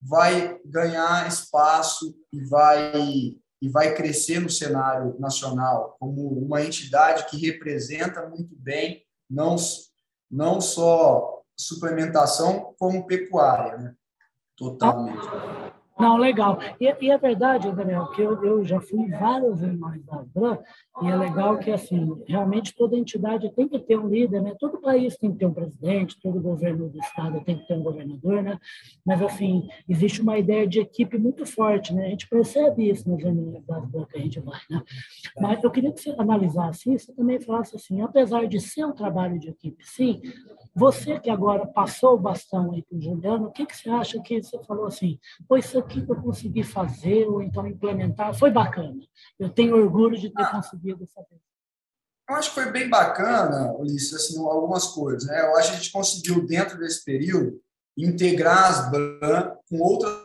vai 0.00 0.58
ganhar 0.64 1.28
espaço 1.28 2.14
e 2.32 2.44
vai 2.44 3.36
e 3.62 3.68
vai 3.68 3.94
crescer 3.94 4.40
no 4.40 4.50
cenário 4.50 5.14
nacional 5.20 5.96
como 6.00 6.28
uma 6.30 6.62
entidade 6.62 7.26
que 7.30 7.36
representa 7.36 8.28
muito 8.28 8.56
bem 8.56 9.04
não, 9.30 9.54
não 10.28 10.60
só 10.60 11.44
suplementação, 11.56 12.74
como 12.76 13.06
pecuária, 13.06 13.78
né? 13.78 13.94
totalmente. 14.56 15.24
Não, 16.02 16.16
legal. 16.16 16.58
E, 16.80 16.92
e 17.00 17.10
é 17.12 17.16
verdade, 17.16 17.70
Daniel, 17.70 18.08
que 18.08 18.20
eu, 18.20 18.44
eu 18.44 18.64
já 18.64 18.80
fui 18.80 19.08
várias 19.08 19.60
reuniões 19.60 20.04
da 20.04 20.16
Abram, 20.16 20.58
e 21.00 21.06
é 21.06 21.16
legal 21.16 21.58
que, 21.58 21.70
assim, 21.70 22.20
realmente 22.26 22.74
toda 22.74 22.96
entidade 22.96 23.54
tem 23.54 23.68
que 23.68 23.78
ter 23.78 23.96
um 23.96 24.08
líder, 24.08 24.42
né? 24.42 24.52
Todo 24.58 24.80
país 24.80 25.16
tem 25.16 25.30
que 25.30 25.38
ter 25.38 25.46
um 25.46 25.54
presidente, 25.54 26.20
todo 26.20 26.40
governo 26.40 26.88
do 26.88 26.98
estado 26.98 27.40
tem 27.44 27.56
que 27.56 27.68
ter 27.68 27.74
um 27.74 27.84
governador, 27.84 28.42
né? 28.42 28.58
Mas, 29.06 29.22
assim, 29.22 29.68
existe 29.88 30.20
uma 30.20 30.36
ideia 30.36 30.66
de 30.66 30.80
equipe 30.80 31.16
muito 31.16 31.46
forte, 31.46 31.94
né? 31.94 32.06
A 32.06 32.10
gente 32.10 32.28
percebe 32.28 32.90
isso 32.90 33.08
nas 33.08 33.22
reuniões 33.22 33.64
da 33.64 33.76
Abram 33.76 34.04
que 34.04 34.18
a 34.18 34.20
gente 34.20 34.40
vai, 34.40 34.58
né? 34.68 34.82
Mas 35.40 35.62
eu 35.62 35.70
queria 35.70 35.92
que 35.92 36.00
você 36.00 36.10
analisasse 36.18 36.92
isso 36.92 37.12
e 37.12 37.14
também 37.14 37.40
falasse 37.40 37.76
assim, 37.76 38.00
apesar 38.02 38.48
de 38.48 38.60
ser 38.60 38.84
um 38.84 38.92
trabalho 38.92 39.38
de 39.38 39.50
equipe, 39.50 39.84
sim, 39.86 40.20
Você 40.74 41.20
que 41.20 41.28
agora 41.28 41.66
passou 41.66 42.14
o 42.14 42.18
bastão 42.18 42.72
aí 42.72 42.82
para 42.82 42.96
o 42.96 43.00
Juliano, 43.00 43.48
o 43.48 43.52
que, 43.52 43.66
que 43.66 43.76
você 43.76 43.90
acha 43.90 44.20
que 44.22 44.42
você 44.42 44.58
falou 44.64 44.86
assim? 44.86 45.18
Pois 45.46 45.66
isso 45.66 45.78
aqui 45.78 46.04
que 46.04 46.10
eu 46.10 46.22
consegui 46.22 46.62
fazer 46.62 47.26
ou 47.28 47.42
então 47.42 47.66
implementar 47.66 48.34
foi 48.34 48.50
bacana. 48.50 48.98
Eu 49.38 49.50
tenho 49.50 49.76
orgulho 49.76 50.18
de 50.18 50.30
ter 50.30 50.42
ah, 50.42 50.50
conseguido 50.50 51.06
fazer. 51.08 51.38
Eu 52.28 52.36
acho 52.36 52.48
que 52.48 52.54
foi 52.54 52.72
bem 52.72 52.88
bacana, 52.88 53.74
Ulisses, 53.74 54.14
assim, 54.14 54.38
algumas 54.38 54.86
coisas. 54.86 55.28
Né? 55.28 55.42
Eu 55.42 55.56
acho 55.56 55.70
que 55.70 55.76
a 55.76 55.78
gente 55.78 55.92
conseguiu, 55.92 56.46
dentro 56.46 56.78
desse 56.78 57.04
período, 57.04 57.60
integrar 57.94 58.70
as 58.70 58.90
BRAN 58.90 59.54
com 59.68 59.78
outras 59.78 60.16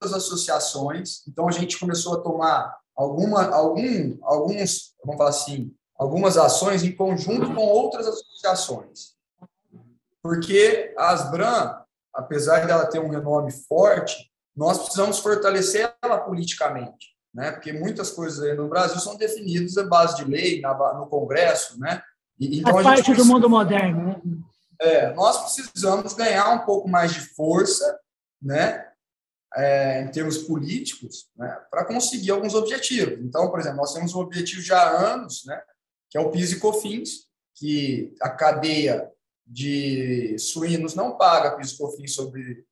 associações. 0.00 1.26
Então, 1.26 1.48
a 1.48 1.50
gente 1.50 1.80
começou 1.80 2.14
a 2.14 2.20
tomar 2.20 2.78
alguma, 2.94 3.46
algum, 3.46 4.16
alguns, 4.22 4.94
vamos 5.04 5.18
falar 5.18 5.30
assim, 5.30 5.74
algumas 5.98 6.36
ações 6.36 6.84
em 6.84 6.94
conjunto 6.94 7.52
com 7.52 7.62
outras 7.62 8.06
associações. 8.06 9.15
Porque 10.26 10.92
a 10.98 11.10
Asbran, 11.10 11.78
apesar 12.12 12.66
dela 12.66 12.86
ter 12.86 12.98
um 12.98 13.08
renome 13.08 13.52
forte, 13.52 14.28
nós 14.56 14.78
precisamos 14.78 15.20
fortalecer 15.20 15.94
ela 16.02 16.18
politicamente, 16.18 17.14
né? 17.32 17.52
Porque 17.52 17.72
muitas 17.72 18.10
coisas 18.10 18.42
aí 18.42 18.56
no 18.56 18.68
Brasil 18.68 18.98
são 18.98 19.16
definidas 19.16 19.78
à 19.78 19.84
base 19.84 20.16
de 20.16 20.24
lei, 20.24 20.60
no 20.60 21.06
Congresso, 21.06 21.78
né? 21.78 22.02
E, 22.40 22.58
então, 22.58 22.72
Faz 22.72 22.84
parte 22.84 23.04
precisa, 23.04 23.24
do 23.24 23.32
mundo 23.32 23.48
moderno, 23.48 24.04
né? 24.04 24.20
É, 24.80 25.14
nós 25.14 25.54
precisamos 25.54 26.12
ganhar 26.14 26.50
um 26.50 26.66
pouco 26.66 26.88
mais 26.88 27.14
de 27.14 27.20
força, 27.20 27.96
né? 28.42 28.84
É, 29.54 30.02
em 30.02 30.10
termos 30.10 30.38
políticos, 30.38 31.30
né, 31.34 31.48
para 31.70 31.86
conseguir 31.86 32.30
alguns 32.30 32.54
objetivos. 32.54 33.18
Então, 33.20 33.48
por 33.48 33.58
exemplo, 33.58 33.78
nós 33.78 33.94
temos 33.94 34.14
um 34.14 34.18
objetivo 34.18 34.60
já 34.60 34.76
há 34.76 35.12
anos, 35.14 35.44
né, 35.46 35.58
que 36.10 36.18
é 36.18 36.20
o 36.20 36.30
PIS 36.30 36.52
e 36.52 36.60
COFINS, 36.60 37.26
que 37.54 38.14
a 38.20 38.28
cadeia 38.28 39.10
de 39.46 40.36
suínos 40.38 40.94
não 40.94 41.16
paga 41.16 41.56
PIS 41.56 41.74
COFINS 41.74 42.14
sobre 42.14 42.66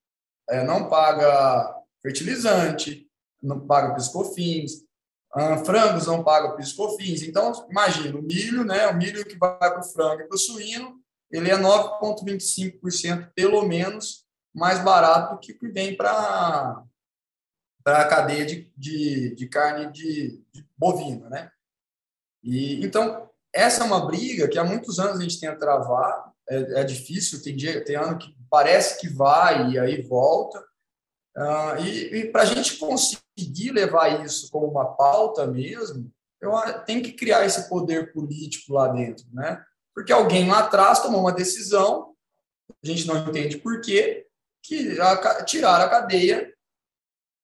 é, 0.49 0.64
não 0.64 0.88
paga 0.88 1.75
fertilizante, 2.02 3.09
não 3.43 3.66
paga 3.66 3.95
PIS 3.95 4.07
e 4.07 4.12
COFINS, 4.12 4.85
ah, 5.33 5.59
frangos 5.64 6.07
não 6.07 6.23
pagam 6.23 6.57
PIS 6.57 6.71
e 6.71 6.76
COFINS. 6.76 7.23
Então, 7.23 7.52
imagina, 7.71 8.19
o 8.19 8.23
milho, 8.23 8.64
né, 8.64 8.87
o 8.88 8.97
milho 8.97 9.25
que 9.25 9.37
vai 9.37 9.59
para 9.59 9.81
o 9.81 9.85
frango 9.85 10.23
e 10.23 10.28
para 10.28 10.35
o 10.35 10.38
suíno, 10.38 11.00
ele 11.31 11.50
é 11.50 11.57
9,25% 11.57 13.33
pelo 13.35 13.62
menos 13.62 14.25
mais 14.54 14.78
barato 14.78 15.35
do 15.35 15.40
que 15.40 15.54
vem 15.69 15.97
para 15.97 16.85
a 17.85 18.04
cadeia 18.04 18.47
de, 18.47 18.73
de, 18.76 19.35
de 19.35 19.49
carne 19.49 19.90
de, 19.90 20.40
de 20.52 20.66
bovina, 20.78 21.28
né? 21.28 21.50
E, 22.43 22.85
então, 22.85 23.28
essa 23.52 23.83
é 23.83 23.87
uma 23.87 24.07
briga 24.07 24.49
que 24.49 24.59
há 24.59 24.64
muitos 24.64 25.00
anos 25.00 25.19
a 25.19 25.23
gente 25.23 25.40
tenta 25.40 25.59
travar, 25.59 26.33
é, 26.48 26.80
é 26.80 26.84
difícil, 26.84 27.42
tem, 27.42 27.56
dia, 27.56 27.84
tem 27.84 27.96
ano 27.96 28.18
que 28.18 28.34
parece 28.50 29.00
que 29.00 29.08
vai 29.08 29.70
e 29.70 29.78
aí 29.78 30.02
volta. 30.02 30.58
Uh, 31.36 31.82
e, 31.84 32.16
e 32.16 32.30
para 32.30 32.42
a 32.42 32.46
gente 32.46 32.76
conseguir 32.76 33.72
levar 33.72 34.24
isso 34.24 34.50
como 34.50 34.66
uma 34.66 34.94
pauta 34.94 35.46
mesmo, 35.46 36.12
eu 36.40 36.52
tenho 36.84 37.02
que 37.02 37.12
criar 37.12 37.44
esse 37.44 37.68
poder 37.68 38.12
político 38.12 38.74
lá 38.74 38.88
dentro, 38.88 39.24
né? 39.32 39.64
Porque 39.94 40.12
alguém 40.12 40.48
lá 40.48 40.60
atrás 40.60 41.00
tomou 41.00 41.20
uma 41.20 41.32
decisão, 41.32 42.14
a 42.82 42.86
gente 42.86 43.06
não 43.06 43.28
entende 43.28 43.58
por 43.58 43.80
quê, 43.80 44.26
que 44.62 45.00
a, 45.00 45.44
tirar 45.44 45.80
a 45.80 45.88
cadeia 45.88 46.52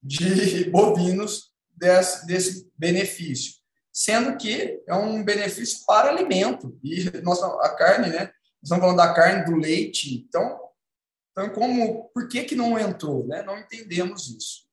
de 0.02 0.68
bovinos 0.70 1.52
desse, 1.76 2.26
desse 2.26 2.70
benefício 2.76 3.60
sendo 3.92 4.36
que 4.36 4.82
é 4.86 4.94
um 4.94 5.22
benefício 5.22 5.84
para 5.86 6.10
alimento. 6.10 6.78
E 6.82 7.10
nossa, 7.22 7.46
a 7.46 7.74
carne, 7.76 8.08
né? 8.08 8.32
Estamos 8.62 8.82
falando 8.82 8.96
da 8.96 9.14
carne, 9.14 9.44
do 9.44 9.56
leite. 9.56 10.26
Então, 10.28 10.60
então 11.32 11.50
como, 11.50 12.10
por 12.14 12.28
que, 12.28 12.44
que 12.44 12.54
não 12.54 12.78
entrou? 12.78 13.26
Né? 13.26 13.42
Não 13.42 13.58
entendemos 13.58 14.28
isso. 14.28 14.70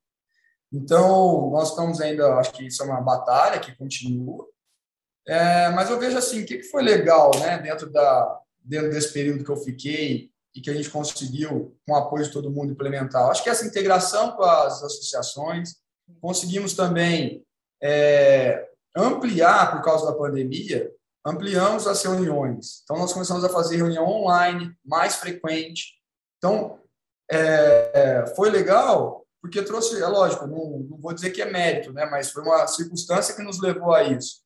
Então, 0.71 1.49
nós 1.51 1.69
estamos 1.69 2.01
ainda, 2.01 2.35
acho 2.35 2.51
que 2.51 2.67
isso 2.67 2.83
é 2.83 2.85
uma 2.85 3.01
batalha 3.01 3.59
que 3.59 3.75
continua. 3.75 4.45
É, 5.25 5.69
mas 5.69 5.89
eu 5.89 5.99
vejo 5.99 6.17
assim, 6.17 6.41
o 6.41 6.45
que, 6.45 6.57
que 6.57 6.63
foi 6.63 6.83
legal 6.83 7.31
né, 7.39 7.57
dentro, 7.59 7.89
da, 7.89 8.41
dentro 8.63 8.89
desse 8.89 9.11
período 9.11 9.43
que 9.43 9.51
eu 9.51 9.57
fiquei 9.57 10.29
e 10.55 10.61
que 10.61 10.69
a 10.69 10.73
gente 10.73 10.89
conseguiu, 10.89 11.77
com 11.85 11.93
o 11.93 11.95
apoio 11.95 12.23
de 12.23 12.31
todo 12.31 12.51
mundo, 12.51 12.71
implementar. 12.71 13.29
Acho 13.29 13.43
que 13.43 13.49
essa 13.49 13.65
integração 13.65 14.31
com 14.31 14.43
as 14.43 14.83
associações, 14.83 15.75
conseguimos 16.19 16.73
também 16.73 17.45
é, 17.81 18.67
ampliar, 18.95 19.71
por 19.71 19.83
causa 19.83 20.05
da 20.05 20.17
pandemia, 20.17 20.91
ampliamos 21.27 21.85
as 21.85 22.01
reuniões. 22.01 22.81
Então, 22.83 22.97
nós 22.97 23.11
começamos 23.11 23.43
a 23.43 23.49
fazer 23.49 23.75
reunião 23.75 24.05
online, 24.05 24.73
mais 24.85 25.17
frequente. 25.17 25.93
Então, 26.37 26.79
é, 27.29 27.91
é, 27.93 28.35
foi 28.35 28.49
legal, 28.49 29.25
porque 29.41 29.61
trouxe, 29.61 30.01
é 30.01 30.07
lógico, 30.07 30.47
não, 30.47 30.79
não 30.89 30.97
vou 30.97 31.13
dizer 31.13 31.31
que 31.31 31.41
é 31.41 31.51
mérito, 31.51 31.91
né, 31.91 32.05
mas 32.05 32.31
foi 32.31 32.43
uma 32.43 32.65
circunstância 32.67 33.35
que 33.35 33.43
nos 33.43 33.61
levou 33.61 33.93
a 33.93 34.03
isso. 34.03 34.41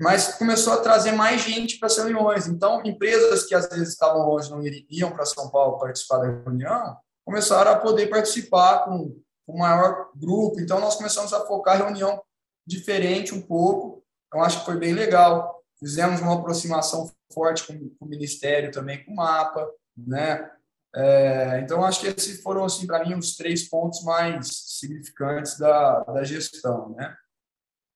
Mas 0.00 0.34
começou 0.38 0.72
a 0.72 0.80
trazer 0.80 1.12
mais 1.12 1.42
gente 1.42 1.78
para 1.78 1.88
as 1.88 1.98
reuniões. 1.98 2.46
Então, 2.46 2.80
empresas 2.86 3.44
que 3.44 3.54
às 3.54 3.68
vezes 3.68 3.90
estavam 3.90 4.26
longe, 4.26 4.50
não 4.50 4.62
iriam 4.62 5.12
para 5.12 5.26
São 5.26 5.50
Paulo 5.50 5.78
participar 5.78 6.18
da 6.18 6.26
reunião, 6.28 6.96
começaram 7.22 7.72
a 7.72 7.76
poder 7.76 8.06
participar 8.06 8.86
com 8.86 9.14
um 9.46 9.58
maior 9.58 10.08
grupo. 10.16 10.58
Então, 10.58 10.80
nós 10.80 10.96
começamos 10.96 11.34
a 11.34 11.44
focar 11.44 11.74
a 11.74 11.84
reunião 11.84 12.22
diferente 12.66 13.34
um 13.34 13.42
pouco. 13.42 14.02
Então, 14.26 14.42
acho 14.42 14.60
que 14.60 14.64
foi 14.64 14.78
bem 14.78 14.94
legal. 14.94 15.59
Fizemos 15.80 16.20
uma 16.20 16.34
aproximação 16.34 17.10
forte 17.32 17.66
com, 17.66 17.88
com 17.98 18.04
o 18.04 18.08
Ministério 18.08 18.70
também, 18.70 19.02
com 19.04 19.12
o 19.12 19.16
mapa, 19.16 19.66
né? 19.96 20.48
É, 20.94 21.60
então, 21.60 21.84
acho 21.84 22.00
que 22.00 22.08
esses 22.08 22.42
foram, 22.42 22.64
assim, 22.64 22.86
para 22.86 23.04
mim, 23.04 23.14
os 23.14 23.36
três 23.36 23.68
pontos 23.68 24.02
mais 24.04 24.48
significantes 24.78 25.58
da, 25.58 26.00
da 26.04 26.22
gestão, 26.24 26.90
né? 26.90 27.16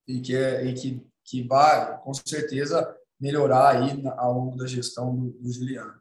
E 0.07 0.19
que, 0.21 0.35
é, 0.35 0.65
e 0.65 0.73
que, 0.73 1.07
que 1.23 1.47
vai, 1.47 1.97
com 1.99 2.13
certeza, 2.13 2.95
melhorar 3.19 3.75
aí 3.75 4.01
ao 4.17 4.33
longo 4.33 4.57
da 4.57 4.65
gestão 4.65 5.15
do, 5.15 5.31
do 5.31 5.51
Juliano. 5.51 5.93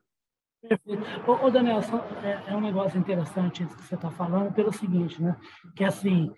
Perfeito. 0.63 1.03
Ô, 1.31 1.47
ô 1.47 1.51
Daniel, 1.51 1.81
é, 2.23 2.53
é, 2.53 2.57
um 2.57 2.61
negócio 2.61 2.99
interessante 2.99 3.65
isso 3.65 3.77
que 3.77 3.83
você 3.83 3.97
está 3.97 4.11
falando, 4.11 4.53
pelo 4.55 4.73
seguinte, 4.73 5.21
né? 5.21 5.37
Que, 5.77 5.85
assim, 5.85 6.33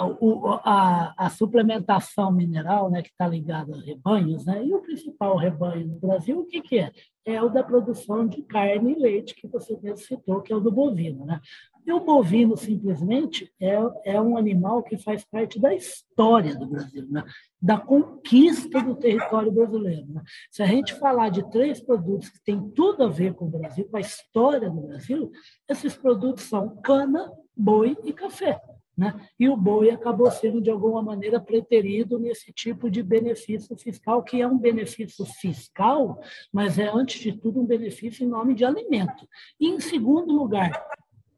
o, 0.00 0.46
a, 0.64 1.12
a, 1.16 1.30
suplementação 1.30 2.30
mineral, 2.30 2.90
né, 2.90 3.02
que 3.02 3.08
está 3.08 3.26
ligada 3.26 3.74
a 3.74 3.80
rebanhos, 3.80 4.44
né, 4.44 4.64
e 4.64 4.72
o 4.72 4.80
principal 4.80 5.36
rebanho 5.36 5.88
no 5.88 5.98
Brasil, 5.98 6.38
o 6.38 6.46
que, 6.46 6.60
que 6.60 6.78
é? 6.78 6.92
É 7.24 7.42
o 7.42 7.48
da 7.48 7.62
produção 7.62 8.26
de 8.26 8.42
carne 8.42 8.92
e 8.92 8.98
leite, 8.98 9.34
que 9.34 9.46
você 9.46 9.76
mesmo 9.82 9.98
citou, 9.98 10.40
que 10.40 10.52
é 10.52 10.56
o 10.56 10.60
do 10.60 10.72
bovino. 10.72 11.26
Né? 11.26 11.40
E 11.84 11.92
o 11.92 12.00
bovino, 12.00 12.56
simplesmente, 12.56 13.52
é, 13.60 13.76
é 14.04 14.20
um 14.20 14.38
animal 14.38 14.82
que 14.82 14.96
faz 14.96 15.26
parte 15.26 15.60
da 15.60 15.74
história 15.74 16.56
do 16.56 16.66
Brasil, 16.66 17.06
né? 17.10 17.22
da 17.60 17.78
conquista 17.78 18.80
do 18.80 18.94
território 18.94 19.52
brasileiro. 19.52 20.06
Né? 20.08 20.22
Se 20.50 20.62
a 20.62 20.66
gente 20.66 20.94
falar 20.94 21.28
de 21.28 21.50
três 21.50 21.80
produtos 21.80 22.30
que 22.30 22.42
têm 22.42 22.70
tudo 22.70 23.04
a 23.04 23.08
ver 23.08 23.34
com 23.34 23.44
o 23.44 23.50
Brasil, 23.50 23.86
com 23.90 23.98
a 23.98 24.00
história 24.00 24.70
do 24.70 24.80
Brasil, 24.80 25.30
esses 25.68 25.94
produtos 25.94 26.44
são 26.44 26.80
cana, 26.80 27.30
boi 27.54 27.94
e 28.04 28.12
café. 28.12 28.58
Né? 28.98 29.14
E 29.38 29.48
o 29.48 29.56
boi 29.56 29.90
acabou 29.90 30.28
sendo, 30.28 30.60
de 30.60 30.70
alguma 30.70 31.00
maneira, 31.00 31.40
preterido 31.40 32.18
nesse 32.18 32.52
tipo 32.52 32.90
de 32.90 33.00
benefício 33.00 33.76
fiscal, 33.78 34.24
que 34.24 34.42
é 34.42 34.46
um 34.46 34.58
benefício 34.58 35.24
fiscal, 35.24 36.20
mas 36.52 36.80
é, 36.80 36.90
antes 36.92 37.20
de 37.20 37.32
tudo, 37.32 37.60
um 37.60 37.66
benefício 37.66 38.24
em 38.24 38.28
nome 38.28 38.54
de 38.54 38.64
alimento. 38.64 39.24
E, 39.60 39.68
em 39.68 39.78
segundo 39.78 40.34
lugar, 40.34 40.72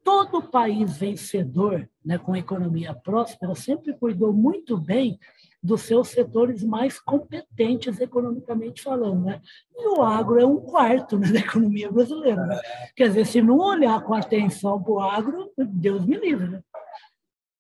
todo 0.03 0.43
país 0.43 0.97
vencedor, 0.97 1.87
né, 2.03 2.17
com 2.17 2.35
economia 2.35 2.95
próspera, 2.95 3.55
sempre 3.55 3.93
cuidou 3.93 4.33
muito 4.33 4.79
bem 4.79 5.19
dos 5.63 5.83
seus 5.83 6.09
setores 6.09 6.65
mais 6.65 6.99
competentes 6.99 8.01
economicamente 8.01 8.83
falando. 8.83 9.27
Né? 9.27 9.41
E 9.77 9.89
o 9.89 10.03
agro 10.03 10.41
é 10.41 10.47
um 10.47 10.57
quarto 10.57 11.19
né, 11.19 11.31
da 11.31 11.41
economia 11.41 11.93
brasileira. 11.93 12.47
Né? 12.47 12.59
Quer 12.97 13.09
dizer, 13.09 13.27
se 13.27 13.43
não 13.43 13.59
olhar 13.59 14.03
com 14.03 14.15
atenção 14.15 14.83
para 14.83 14.93
o 14.93 15.01
agro, 15.01 15.53
Deus 15.59 16.07
me 16.07 16.17
livre. 16.17 16.49
Né? 16.49 16.63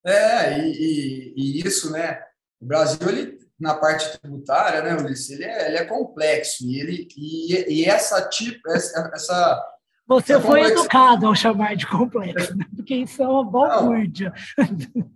É, 0.04 0.58
e, 0.58 1.34
e, 1.36 1.66
isso, 1.66 1.92
né? 1.92 2.22
O 2.60 2.66
Brasil, 2.66 3.08
ele, 3.08 3.38
na 3.58 3.74
parte 3.74 4.18
tributária, 4.18 4.82
né, 4.82 4.96
Ulisses, 4.96 5.30
ele 5.30 5.44
é, 5.44 5.68
ele 5.68 5.76
é 5.78 5.84
complexo. 5.84 6.64
E, 6.64 6.80
ele, 6.80 7.08
e, 7.16 7.80
e 7.80 7.84
essa 7.84 8.28
tipo, 8.28 8.70
essa, 8.70 9.10
essa 9.14 9.70
você 10.10 10.32
essa 10.32 10.42
foi 10.44 10.62
educado 10.62 11.24
ao 11.24 11.36
chamar 11.36 11.76
de 11.76 11.86
complexo, 11.86 12.56
né? 12.56 12.66
porque 12.74 12.96
isso 12.96 13.22
é 13.22 13.28
uma 13.28 13.48
balbúrdia. 13.48 14.32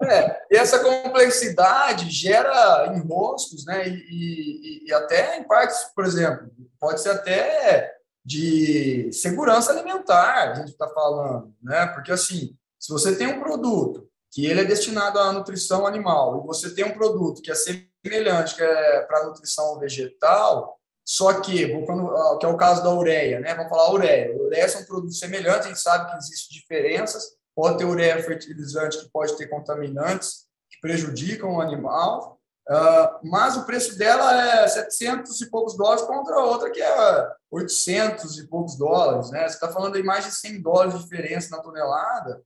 É, 0.05 0.39
e 0.53 0.57
essa 0.57 0.79
complexidade 0.79 2.09
gera 2.09 2.95
enroscos, 2.95 3.67
né? 3.67 3.89
E, 3.89 3.93
e, 3.93 4.85
e, 4.87 4.95
até 4.95 5.37
em 5.37 5.43
partes, 5.43 5.79
por 5.97 6.05
exemplo, 6.05 6.49
pode 6.79 7.01
ser 7.01 7.11
até 7.11 7.93
de 8.25 9.11
segurança 9.13 9.73
alimentar, 9.73 10.53
a 10.53 10.55
gente 10.55 10.69
está 10.69 10.87
falando, 10.87 11.53
né? 11.61 11.87
Porque 11.87 12.13
assim, 12.13 12.57
se 12.79 12.93
você 12.93 13.17
tem 13.17 13.27
um 13.27 13.41
produto 13.41 14.09
que 14.35 14.45
ele 14.45 14.63
é 14.63 14.65
destinado 14.65 15.21
à 15.21 15.33
nutrição 15.33 15.87
animal, 15.87 16.43
e 16.43 16.47
você 16.47 16.75
tem 16.75 16.85
um 16.85 16.93
produto 16.93 17.41
que 17.41 17.53
é 17.53 17.55
semelhante, 17.55 18.57
que 18.57 18.63
é 18.65 19.03
para 19.03 19.27
nutrição 19.27 19.79
vegetal, 19.79 20.77
Só 21.07 21.41
que, 21.41 21.69
quando, 21.85 22.39
que 22.39 22.47
é 22.47 22.49
o 22.49 22.57
caso 22.57 22.83
da 22.83 22.93
ureia, 22.93 23.39
né? 23.39 23.55
Vamos 23.55 23.69
falar 23.69 23.93
ureia. 23.93 24.35
Ureia 24.37 24.69
são 24.69 24.85
produtos 24.85 25.19
semelhantes, 25.19 25.67
a 25.67 25.69
gente 25.69 25.81
sabe 25.81 26.11
que 26.11 26.17
existem 26.17 26.59
diferenças. 26.59 27.37
Pode 27.55 27.79
ter 27.79 27.85
ureia 27.85 28.23
fertilizante 28.23 28.99
que 28.99 29.11
pode 29.11 29.37
ter 29.37 29.47
contaminantes 29.47 30.47
que 30.71 30.81
prejudicam 30.81 31.55
o 31.55 31.61
animal, 31.61 32.41
uh, 32.69 33.21
mas 33.23 33.57
o 33.57 33.65
preço 33.65 33.97
dela 33.99 34.63
é 34.63 34.67
700 34.67 35.41
e 35.43 35.51
poucos 35.51 35.77
dólares 35.77 36.03
contra 36.03 36.41
outra 36.41 36.71
que 36.71 36.83
é 36.83 37.29
800 37.51 38.39
e 38.39 38.49
poucos 38.49 38.77
dólares, 38.77 39.31
né? 39.31 39.47
Você 39.47 39.55
está 39.55 39.71
falando 39.71 39.95
aí 39.95 40.03
mais 40.03 40.25
de 40.25 40.33
100 40.33 40.63
dólares 40.63 40.95
de 40.95 41.03
diferença 41.03 41.55
na 41.55 41.63
tonelada, 41.63 42.43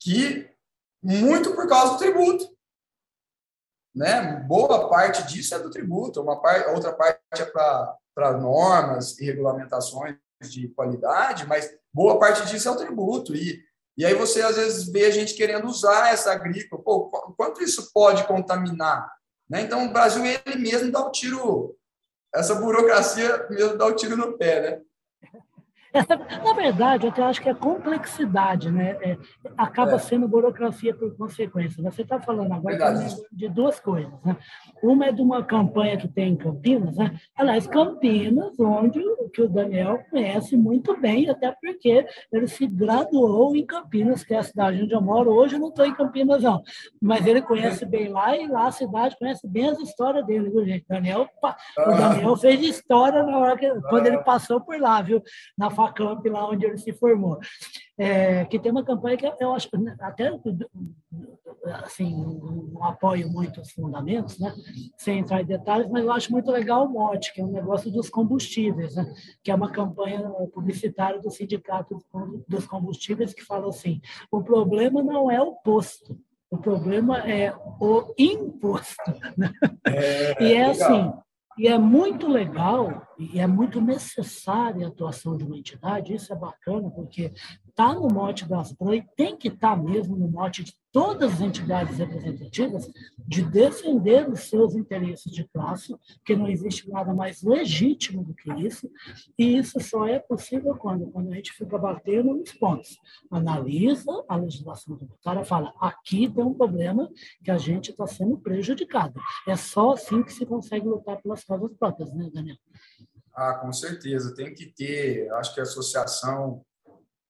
que 0.00 0.48
muito 1.02 1.54
por 1.54 1.68
causa 1.68 1.92
do 1.92 1.98
tributo 1.98 2.58
né? 3.98 4.44
Boa 4.46 4.88
parte 4.88 5.26
disso 5.26 5.54
é 5.54 5.58
do 5.58 5.70
tributo, 5.70 6.22
uma 6.22 6.40
parte, 6.40 6.68
outra 6.70 6.92
parte 6.92 7.18
é 7.36 7.44
para 7.44 8.38
normas 8.38 9.18
e 9.18 9.24
regulamentações 9.24 10.16
de 10.40 10.68
qualidade, 10.68 11.46
mas 11.46 11.68
boa 11.92 12.18
parte 12.18 12.46
disso 12.46 12.68
é 12.68 12.70
o 12.70 12.76
tributo. 12.76 13.34
E, 13.34 13.60
e 13.96 14.06
aí 14.06 14.14
você 14.14 14.40
às 14.40 14.56
vezes 14.56 14.88
vê 14.88 15.06
a 15.06 15.10
gente 15.10 15.34
querendo 15.34 15.66
usar 15.66 16.12
essa 16.12 16.30
agrícola. 16.30 16.80
Pô, 16.80 17.10
quanto 17.36 17.60
isso 17.60 17.92
pode 17.92 18.24
contaminar? 18.26 19.12
Né? 19.50 19.62
Então 19.62 19.86
o 19.86 19.92
Brasil 19.92 20.24
ele 20.24 20.58
mesmo 20.58 20.92
dá 20.92 21.04
o 21.04 21.08
um 21.08 21.10
tiro, 21.10 21.76
essa 22.32 22.54
burocracia 22.54 23.48
mesmo 23.50 23.76
dá 23.76 23.86
o 23.86 23.90
um 23.90 23.96
tiro 23.96 24.16
no 24.16 24.38
pé, 24.38 24.60
né? 24.60 24.82
Na 26.44 26.52
verdade, 26.52 27.12
eu 27.16 27.24
acho 27.24 27.40
que 27.40 27.48
é 27.48 27.54
complexidade, 27.54 28.70
né? 28.70 28.96
É, 29.00 29.16
acaba 29.56 29.94
é. 29.94 29.98
sendo 29.98 30.28
burocracia 30.28 30.94
por 30.94 31.16
consequência. 31.16 31.82
Você 31.82 32.02
está 32.02 32.20
falando 32.20 32.52
agora 32.52 32.76
de 33.32 33.48
duas 33.48 33.80
coisas. 33.80 34.12
Né? 34.24 34.36
Uma 34.82 35.06
é 35.06 35.12
de 35.12 35.22
uma 35.22 35.42
campanha 35.44 35.96
que 35.96 36.08
tem 36.08 36.32
em 36.32 36.36
Campinas, 36.36 36.96
né? 36.96 37.18
aliás, 37.36 37.66
Campinas, 37.66 38.58
onde 38.58 39.00
que 39.28 39.42
o 39.42 39.48
Daniel 39.48 40.02
conhece 40.10 40.56
muito 40.56 40.98
bem, 41.00 41.28
até 41.28 41.54
porque 41.60 42.06
ele 42.32 42.46
se 42.46 42.66
graduou 42.66 43.54
em 43.54 43.64
Campinas, 43.64 44.24
que 44.24 44.34
é 44.34 44.38
a 44.38 44.42
cidade 44.42 44.82
onde 44.82 44.94
eu 44.94 45.00
moro. 45.00 45.30
Hoje 45.30 45.56
eu 45.56 45.60
não 45.60 45.68
estou 45.68 45.86
em 45.86 45.94
Campinas, 45.94 46.42
não, 46.42 46.62
mas 47.00 47.26
ele 47.26 47.42
conhece 47.42 47.84
bem 47.84 48.08
lá 48.08 48.36
e 48.36 48.46
lá 48.46 48.68
a 48.68 48.72
cidade 48.72 49.16
conhece 49.18 49.46
bem 49.46 49.68
as 49.68 49.78
histórias 49.78 50.24
dele, 50.26 50.50
viu, 50.50 50.64
gente? 50.64 50.84
Daniel, 50.88 51.22
o 51.22 51.46
ah. 51.46 51.56
Daniel 51.76 52.36
fez 52.36 52.60
história 52.60 53.22
na 53.22 53.38
hora 53.38 53.56
que, 53.56 53.68
quando 53.88 54.06
ele 54.06 54.18
passou 54.18 54.60
por 54.60 54.78
lá, 54.80 55.00
viu? 55.02 55.22
Na 55.56 55.70
Facamp, 55.70 56.24
lá 56.26 56.48
onde 56.48 56.66
ele 56.66 56.78
se 56.78 56.92
formou. 56.92 57.38
É, 57.98 58.44
que 58.44 58.60
tem 58.60 58.70
uma 58.70 58.84
campanha 58.84 59.16
que 59.16 59.26
eu 59.40 59.52
acho, 59.52 59.68
até 59.98 60.30
assim, 61.84 62.14
não 62.16 62.84
apoio 62.84 63.28
muito 63.28 63.60
os 63.60 63.70
fundamentos, 63.70 64.38
né? 64.38 64.54
sem 64.96 65.18
entrar 65.18 65.42
em 65.42 65.46
detalhes, 65.46 65.90
mas 65.90 66.04
eu 66.04 66.12
acho 66.12 66.32
muito 66.32 66.50
legal 66.50 66.86
o 66.86 66.90
mote, 66.90 67.32
que 67.32 67.40
é 67.40 67.44
um 67.44 67.50
negócio 67.50 67.90
dos 67.90 68.08
combustíveis, 68.08 68.94
né? 68.94 69.12
que 69.42 69.50
é 69.50 69.54
uma 69.54 69.70
campanha 69.70 70.22
publicitária 70.52 71.20
do 71.20 71.30
Sindicato 71.30 71.98
dos 72.46 72.66
Combustíveis 72.66 73.34
que 73.34 73.44
fala 73.44 73.68
assim, 73.68 74.00
o 74.30 74.42
problema 74.42 75.02
não 75.02 75.30
é 75.30 75.40
o 75.40 75.54
posto, 75.56 76.18
o 76.50 76.56
problema 76.56 77.18
é 77.28 77.54
o 77.80 78.14
imposto. 78.16 79.12
Né? 79.36 79.52
É, 79.86 80.42
e 80.42 80.54
é 80.54 80.68
legal. 80.68 80.70
assim, 80.70 81.12
e 81.58 81.66
é 81.66 81.76
muito 81.76 82.28
legal 82.28 83.06
e 83.18 83.40
é 83.40 83.46
muito 83.46 83.80
necessária 83.80 84.86
a 84.86 84.88
atuação 84.88 85.36
de 85.36 85.44
uma 85.44 85.56
entidade, 85.56 86.14
isso 86.14 86.32
é 86.32 86.36
bacana, 86.36 86.88
porque 86.88 87.32
está 87.78 87.94
no 87.94 88.08
mote 88.08 88.44
das 88.44 88.72
e 88.72 89.02
tem 89.16 89.36
que 89.36 89.46
estar 89.46 89.76
tá 89.76 89.82
mesmo 89.82 90.16
no 90.16 90.26
mote 90.26 90.64
de 90.64 90.74
todas 90.90 91.34
as 91.34 91.40
entidades 91.40 91.96
representativas 91.96 92.90
de 93.16 93.42
defender 93.42 94.28
os 94.28 94.48
seus 94.48 94.74
interesses 94.74 95.30
de 95.30 95.46
classe, 95.46 95.94
porque 96.16 96.34
não 96.34 96.48
existe 96.48 96.90
nada 96.90 97.14
mais 97.14 97.40
legítimo 97.40 98.24
do 98.24 98.34
que 98.34 98.52
isso, 98.54 98.90
e 99.38 99.56
isso 99.56 99.78
só 99.78 100.08
é 100.08 100.18
possível 100.18 100.74
quando, 100.74 101.06
quando 101.12 101.30
a 101.30 101.36
gente 101.36 101.52
fica 101.52 101.78
batendo 101.78 102.34
nos 102.34 102.50
pontos, 102.52 102.98
analisa 103.30 104.24
a 104.28 104.34
legislação 104.34 104.96
tributária, 104.96 105.44
fala, 105.44 105.72
aqui 105.80 106.28
tem 106.28 106.42
um 106.42 106.54
problema 106.54 107.08
que 107.44 107.50
a 107.50 107.58
gente 107.58 107.92
está 107.92 108.08
sendo 108.08 108.38
prejudicado. 108.38 109.20
É 109.46 109.54
só 109.54 109.92
assim 109.92 110.24
que 110.24 110.32
se 110.32 110.44
consegue 110.44 110.88
lutar 110.88 111.22
pelas 111.22 111.44
causas 111.44 111.72
próprias, 111.74 112.12
né, 112.12 112.28
Daniel? 112.34 112.56
Ah, 113.32 113.54
com 113.54 113.72
certeza, 113.72 114.34
tem 114.34 114.52
que 114.52 114.66
ter, 114.66 115.30
acho 115.34 115.54
que 115.54 115.60
a 115.60 115.62
associação 115.62 116.64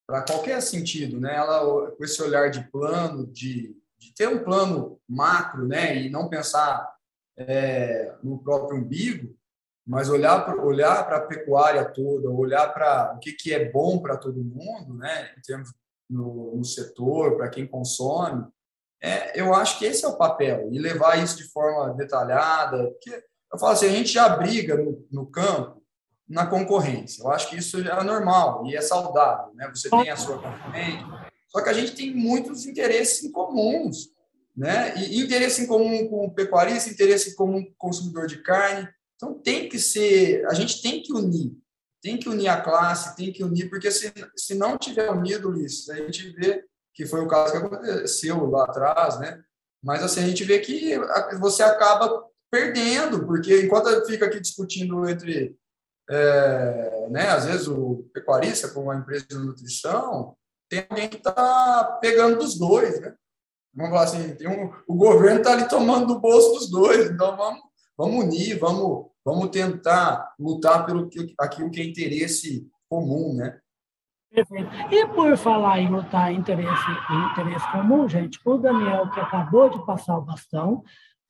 para 0.09 0.23
qualquer 0.23 0.63
sentido, 0.63 1.21
né? 1.21 1.37
Ela 1.37 1.91
com 1.91 2.03
esse 2.03 2.21
olhar 2.23 2.51
de 2.51 2.67
plano, 2.71 3.27
de, 3.27 3.77
de 3.99 4.15
ter 4.15 4.27
um 4.27 4.43
plano 4.43 4.99
macro, 5.07 5.69
né? 5.69 5.99
E 5.99 6.09
não 6.09 6.31
pensar 6.31 6.91
é, 7.37 8.15
no 8.23 8.43
próprio 8.43 8.79
umbigo, 8.79 9.37
mas 9.87 10.09
olhar 10.09 10.47
para 10.47 10.65
olhar 10.65 11.07
para 11.07 11.19
a 11.19 11.27
pecuária 11.27 11.85
toda, 11.85 12.31
olhar 12.31 12.73
para 12.73 13.15
o 13.17 13.19
que, 13.19 13.33
que 13.33 13.53
é 13.53 13.71
bom 13.71 14.01
para 14.01 14.17
todo 14.17 14.43
mundo, 14.43 14.95
né? 14.95 15.31
Em 15.37 15.43
termos 15.43 15.75
no, 16.09 16.57
no 16.57 16.65
setor, 16.65 17.37
para 17.37 17.51
quem 17.51 17.67
consome, 17.67 18.47
é, 19.03 19.39
eu 19.39 19.55
acho 19.55 19.79
que 19.79 19.85
esse 19.85 20.07
é 20.07 20.09
o 20.09 20.17
papel 20.17 20.73
e 20.73 20.79
levar 20.79 21.23
isso 21.23 21.37
de 21.37 21.45
forma 21.45 21.93
detalhada, 21.95 22.91
porque 22.93 23.11
eu 23.53 23.59
falo 23.59 23.73
assim, 23.73 23.87
a 23.87 23.93
gente 23.93 24.09
já 24.09 24.27
briga 24.31 24.75
no, 24.75 25.07
no 25.11 25.27
campo 25.27 25.78
na 26.29 26.47
concorrência. 26.47 27.23
Eu 27.23 27.31
acho 27.31 27.49
que 27.49 27.57
isso 27.57 27.79
é 27.79 28.05
normal 28.05 28.67
e 28.67 28.77
é 28.77 28.81
saudável, 28.81 29.55
né? 29.55 29.71
Você 29.75 29.89
tem 29.89 30.11
a 30.11 30.17
sua 30.17 30.37
concorrente, 30.37 31.05
só 31.49 31.63
que 31.63 31.71
a 31.71 31.73
gente 31.73 31.95
tem 31.95 32.15
muitos 32.15 32.67
interesses 32.67 33.25
em 33.25 33.33
comuns, 33.33 34.11
né? 34.55 34.95
E 34.97 35.21
interesse 35.21 35.63
em 35.63 35.67
comum 35.67 36.07
com 36.09 36.27
o 36.27 36.31
pecuarista, 36.31 36.91
interesse 36.91 37.31
em 37.31 37.35
comum 37.35 37.65
com 37.65 37.71
o 37.71 37.75
consumidor 37.79 38.27
de 38.27 38.43
carne. 38.43 38.89
Então 39.17 39.35
tem 39.35 39.69
que 39.69 39.79
ser, 39.79 40.45
a 40.47 40.55
gente 40.55 40.83
tem 40.83 41.03
que 41.03 41.13
unir, 41.13 41.53
tem 42.03 42.19
que 42.19 42.29
unir 42.29 42.49
a 42.49 42.61
classe, 42.61 43.17
tem 43.17 43.33
que 43.33 43.43
unir, 43.43 43.71
porque 43.71 43.91
se, 43.91 44.13
se 44.37 44.55
não 44.55 44.77
tiver 44.77 45.11
unido, 45.11 45.49
Luiz, 45.49 45.89
a 45.89 45.97
gente 45.97 46.31
vê 46.31 46.65
que 46.93 47.07
foi 47.07 47.21
o 47.21 47.29
caso 47.29 47.53
que 47.53 47.59
aconteceu 47.59 48.51
lá 48.51 48.65
atrás, 48.65 49.19
né? 49.19 49.41
Mas 49.83 50.03
assim, 50.03 50.21
a 50.21 50.27
gente 50.27 50.45
vê 50.45 50.59
que 50.59 50.99
você 51.41 51.63
acaba 51.63 52.25
perdendo, 52.51 53.25
porque 53.27 53.63
enquanto 53.63 54.07
fica 54.07 54.27
aqui 54.27 54.41
discutindo 54.41 55.09
entre 55.09 55.57
é, 56.11 57.09
né, 57.11 57.29
às 57.29 57.45
vezes 57.45 57.69
o 57.69 58.09
pecuarista 58.13 58.69
com 58.69 58.85
uma 58.85 58.97
empresa 58.97 59.27
de 59.29 59.37
nutrição 59.37 60.35
tem 60.69 60.87
alguém 60.89 61.09
que 61.09 61.17
está 61.17 61.99
pegando 62.01 62.39
dos 62.39 62.59
dois, 62.59 63.01
né? 63.01 63.15
Vamos 63.75 63.93
falar 63.93 64.05
assim, 64.05 64.35
tem 64.35 64.49
um, 64.49 64.73
o 64.87 64.95
governo 64.95 65.39
está 65.39 65.53
ali 65.53 65.69
tomando 65.69 66.07
do 66.07 66.21
bolso 66.21 66.55
dos 66.55 66.71
dois, 66.71 67.11
então 67.11 67.37
vamos, 67.37 67.63
vamos 67.97 68.25
unir, 68.25 68.59
vamos, 68.59 69.07
vamos 69.25 69.51
tentar 69.51 70.35
lutar 70.39 70.85
pelo 70.85 71.09
que, 71.09 71.35
aquilo 71.39 71.71
que 71.71 71.81
é 71.81 71.85
interesse 71.85 72.67
comum, 72.89 73.35
né? 73.35 73.59
Perfeito. 74.31 74.71
E 74.91 75.07
por 75.07 75.37
falar 75.39 75.81
em 75.81 75.89
lutar 75.89 76.33
interesse, 76.33 76.91
interesse 77.33 77.73
comum, 77.73 78.09
gente, 78.09 78.39
o 78.45 78.59
Daniel, 78.59 79.11
que 79.11 79.21
acabou 79.21 79.71
de 79.71 79.85
passar 79.87 80.19
o 80.19 80.23
bastão, 80.23 80.83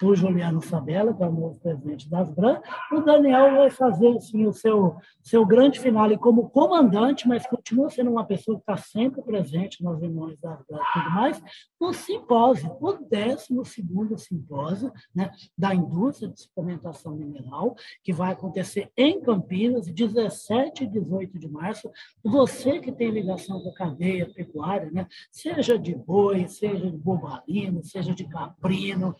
o 0.07 0.15
Juliano 0.15 0.63
Sabella, 0.63 1.13
que 1.13 1.23
é 1.23 1.27
o 1.27 1.33
novo 1.33 1.59
presidente 1.61 2.09
das 2.09 2.31
BRAN. 2.31 2.61
O 2.93 3.01
Daniel 3.01 3.57
vai 3.57 3.71
fazer 3.71 4.17
assim, 4.17 4.47
o 4.47 4.53
seu, 4.53 4.97
seu 5.23 5.45
grande 5.45 5.81
finale 5.81 6.17
como 6.17 6.49
comandante, 6.51 7.27
mas 7.27 7.47
continua 7.47 7.91
sendo 7.91 8.11
uma 8.11 8.25
pessoa 8.25 8.57
que 8.57 8.63
está 8.63 8.77
sempre 8.77 9.23
presente 9.23 9.83
nas 9.83 10.01
reuniões 10.01 10.39
das 10.41 10.63
BRAN 10.69 10.79
e 10.79 10.93
tudo 10.93 11.11
mais, 11.15 11.43
no 11.81 11.93
simpósio, 11.93 12.77
o 12.81 12.93
12 12.93 14.19
simpósio 14.19 14.93
né, 15.15 15.31
da 15.57 15.75
indústria 15.75 16.29
de 16.29 16.41
suplementação 16.41 17.15
mineral, 17.15 17.75
que 18.03 18.13
vai 18.13 18.33
acontecer 18.33 18.91
em 18.97 19.21
Campinas, 19.21 19.87
17 19.87 20.85
e 20.85 20.87
18 20.87 21.39
de 21.39 21.49
março. 21.49 21.91
Você 22.23 22.81
que 22.81 22.93
tem 22.93 23.11
ligação 23.11 23.61
com 23.61 23.71
a 23.71 23.75
cadeia 23.75 24.31
pecuária, 24.33 24.91
né, 24.91 25.07
seja 25.31 25.79
de 25.79 25.95
boi, 25.95 26.47
seja 26.49 26.91
de 26.91 26.97
bobalino, 26.97 27.83
seja 27.83 28.15
de 28.15 28.25
caprino, 28.25 29.15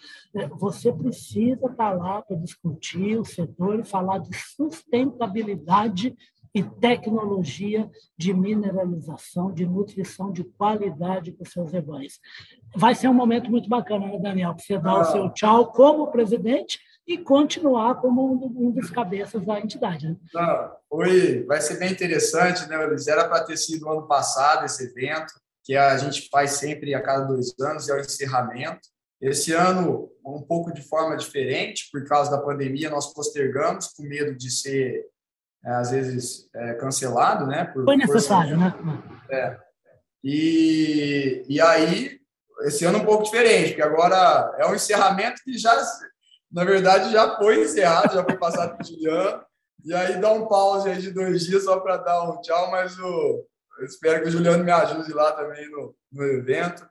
você 0.59 0.68
você 0.73 0.93
precisa 0.93 1.67
estar 1.67 1.93
lá 1.93 2.21
para 2.23 2.37
discutir 2.37 3.19
o 3.19 3.25
setor 3.25 3.81
e 3.81 3.85
falar 3.85 4.19
de 4.19 4.37
sustentabilidade 4.37 6.17
e 6.55 6.63
tecnologia 6.63 7.91
de 8.17 8.33
mineralização, 8.33 9.53
de 9.53 9.67
nutrição 9.67 10.33
de 10.33 10.45
qualidade 10.45 11.33
para 11.33 11.45
os 11.45 11.53
seus 11.53 11.73
rebanhos. 11.73 12.21
Vai 12.75 12.95
ser 12.95 13.09
um 13.09 13.15
momento 13.15 13.51
muito 13.51 13.69
bacana, 13.69 14.07
né, 14.07 14.19
Daniel? 14.19 14.55
Para 14.55 14.65
você 14.65 14.79
dar 14.79 14.93
ah. 14.93 15.01
o 15.01 15.05
seu 15.05 15.31
tchau 15.31 15.73
como 15.73 16.11
presidente 16.11 16.79
e 17.07 17.17
continuar 17.17 17.97
como 17.97 18.33
um 18.45 18.71
dos 18.71 18.91
cabeças 18.91 19.45
da 19.45 19.59
entidade. 19.59 20.09
Né? 20.09 20.17
Não, 20.35 20.73
foi, 20.89 21.45
vai 21.45 21.61
ser 21.61 21.79
bem 21.79 21.91
interessante, 21.91 22.69
né, 22.69 22.77
Luiz? 22.85 23.07
Era 23.07 23.27
para 23.27 23.45
ter 23.45 23.57
sido 23.57 23.89
ano 23.89 24.07
passado 24.07 24.67
esse 24.67 24.85
evento, 24.85 25.33
que 25.65 25.75
a 25.75 25.97
gente 25.97 26.29
faz 26.31 26.53
sempre 26.53 26.95
a 26.95 27.03
cada 27.03 27.25
dois 27.25 27.55
anos, 27.61 27.89
é 27.89 27.95
o 27.95 28.01
encerramento. 28.01 28.81
Esse 29.21 29.53
ano, 29.53 30.11
um 30.25 30.43
pouco 30.43 30.73
de 30.73 30.83
forma 30.83 31.17
diferente, 31.17 31.89
por 31.91 32.05
causa 32.07 32.31
da 32.31 32.39
pandemia, 32.39 32.91
nós 32.91 33.13
postergamos 33.13 33.89
com 33.89 34.05
medo 34.05 34.37
de 34.37 34.51
ser, 34.51 35.07
é, 35.65 35.71
às 35.73 35.91
vezes, 35.91 36.49
é, 36.55 36.75
cancelado, 36.75 37.47
né? 37.47 37.65
Por, 37.65 37.85
Foi 37.85 37.97
necessário, 37.97 38.57
por... 38.57 38.87
né? 38.87 39.03
É. 39.31 39.59
E, 40.23 41.45
e 41.49 41.61
aí, 41.61 42.19
esse 42.63 42.85
ano 42.85 42.99
um 42.99 43.05
pouco 43.05 43.25
diferente, 43.25 43.69
porque 43.69 43.83
agora 43.83 44.55
é 44.59 44.67
um 44.67 44.75
encerramento 44.75 45.43
que 45.45 45.57
já, 45.59 45.75
na 46.51 46.65
verdade, 46.65 47.13
já 47.13 47.37
foi 47.37 47.63
encerrado, 47.63 48.15
já 48.15 48.25
foi 48.25 48.37
passado 48.37 48.77
por 48.77 48.87
Juliano. 48.87 49.43
E 49.85 49.95
aí 49.95 50.21
dá 50.21 50.33
um 50.33 50.47
pause 50.47 50.89
aí 50.89 50.99
de 51.01 51.13
dois 51.13 51.45
dias 51.45 51.65
só 51.65 51.79
para 51.81 51.99
dar 51.99 52.31
um 52.31 52.41
tchau, 52.41 52.71
mas 52.71 52.99
o, 52.99 53.47
eu 53.79 53.87
espero 53.87 54.23
que 54.23 54.29
o 54.29 54.31
Juliano 54.31 54.65
me 54.65 54.73
ajude 54.73 55.13
lá 55.13 55.33
também 55.33 55.71
no, 55.71 55.95
no 56.13 56.25
evento. 56.25 56.89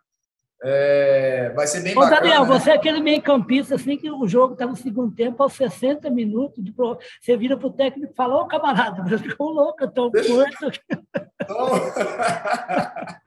É, 0.63 1.51
vai 1.55 1.67
ser 1.67 1.81
bem 1.81 1.95
Ô, 1.95 1.99
bacana. 1.99 2.21
Daniel, 2.21 2.45
né? 2.45 2.47
você 2.47 2.71
é 2.71 2.73
aquele 2.73 2.99
meio 2.99 3.21
campista, 3.21 3.75
assim, 3.75 3.95
que 3.95 4.09
o 4.09 4.27
jogo 4.27 4.53
está 4.53 4.65
no 4.65 4.75
segundo 4.75 5.15
tempo, 5.15 5.43
aos 5.43 5.53
60 5.53 6.09
minutos, 6.09 6.63
de 6.63 6.71
pro... 6.71 6.97
você 7.21 7.37
vira 7.37 7.55
para 7.55 7.67
o 7.67 7.73
técnico 7.73 8.11
e 8.11 8.15
fala, 8.15 8.41
ô 8.41 8.47
camarada, 8.47 9.03
você 9.03 9.19
ficou 9.19 9.51
louco, 9.51 9.83
eu 9.83 9.87
estou 9.87 10.11
morto. 10.11 10.79
Então... 11.39 11.69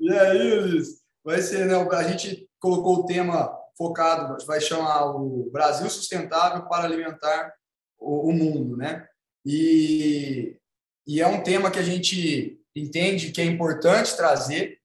e 0.00 0.10
aí, 0.10 0.58
Luiz, 0.58 1.02
vai 1.22 1.40
ser, 1.42 1.66
né, 1.66 1.74
a 1.76 2.02
gente 2.02 2.48
colocou 2.58 2.96
o 2.96 3.06
tema 3.06 3.54
focado, 3.76 4.44
vai 4.46 4.60
chamar 4.60 5.14
o 5.14 5.48
Brasil 5.52 5.88
Sustentável 5.88 6.66
para 6.66 6.84
Alimentar 6.84 7.52
o, 7.98 8.30
o 8.30 8.32
Mundo, 8.32 8.76
né? 8.76 9.06
E, 9.44 10.56
e 11.06 11.20
é 11.20 11.26
um 11.26 11.42
tema 11.42 11.70
que 11.70 11.78
a 11.78 11.82
gente 11.82 12.58
entende 12.74 13.30
que 13.30 13.40
é 13.40 13.44
importante 13.44 14.16
trazer, 14.16 14.79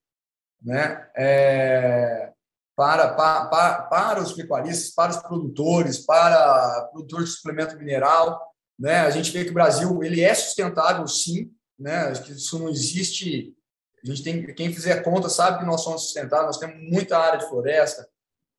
né? 0.66 1.08
É, 1.16 2.32
para, 2.74 3.14
para, 3.14 3.82
para 3.84 4.20
os 4.20 4.32
pecuaristas, 4.32 4.92
para 4.92 5.12
os 5.12 5.18
produtores, 5.18 5.98
para 6.04 6.88
produtores 6.92 7.30
de 7.30 7.36
suplemento 7.36 7.78
mineral, 7.78 8.52
né? 8.78 9.00
A 9.00 9.10
gente 9.10 9.30
vê 9.30 9.44
que 9.44 9.50
o 9.50 9.54
Brasil 9.54 10.02
ele 10.02 10.20
é 10.20 10.34
sustentável, 10.34 11.06
sim, 11.06 11.50
né? 11.78 12.08
Acho 12.08 12.24
que 12.24 12.32
isso 12.32 12.58
não 12.58 12.68
existe. 12.68 13.54
A 14.04 14.08
gente 14.08 14.22
tem 14.22 14.54
quem 14.54 14.74
fizer 14.74 15.02
conta 15.02 15.28
sabe 15.28 15.60
que 15.60 15.64
nós 15.64 15.82
somos 15.82 16.02
sustentáveis. 16.02 16.46
Nós 16.46 16.58
temos 16.58 16.76
muita 16.90 17.16
área 17.16 17.38
de 17.38 17.48
floresta, 17.48 18.06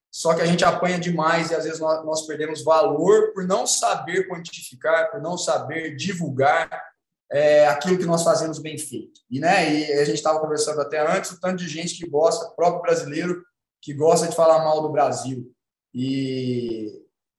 só 0.10 0.34
que 0.34 0.42
a 0.42 0.46
gente 0.46 0.64
apanha 0.64 0.98
demais 0.98 1.52
e 1.52 1.56
às 1.56 1.66
vezes 1.66 1.80
nós, 1.80 2.04
nós 2.06 2.26
perdemos 2.26 2.64
valor 2.64 3.34
por 3.34 3.46
não 3.46 3.68
saber 3.68 4.28
quantificar, 4.28 5.12
por 5.12 5.22
não 5.22 5.38
saber 5.38 5.96
divulgar 5.96 6.70
é, 7.32 7.68
aquilo 7.68 7.98
que 7.98 8.06
nós 8.06 8.24
fazemos 8.24 8.60
bem 8.60 8.78
feito. 8.78 9.22
E, 9.30 9.40
né, 9.40 9.74
e 9.74 9.94
a 9.94 10.06
gente 10.06 10.16
estava 10.16 10.40
conversando 10.40 10.82
até 10.82 11.00
antes, 11.00 11.32
o 11.32 11.40
tanto 11.40 11.58
de 11.58 11.68
gente 11.68 11.96
que 11.96 12.10
gosta, 12.10 12.50
próprio 12.56 12.82
brasileiro, 12.82 13.44
que 13.82 13.94
gosta 13.94 14.28
de 14.28 14.36
falar 14.36 14.64
mal 14.64 14.82
do 14.82 14.92
Brasil 14.92 15.52
e, 15.94 16.92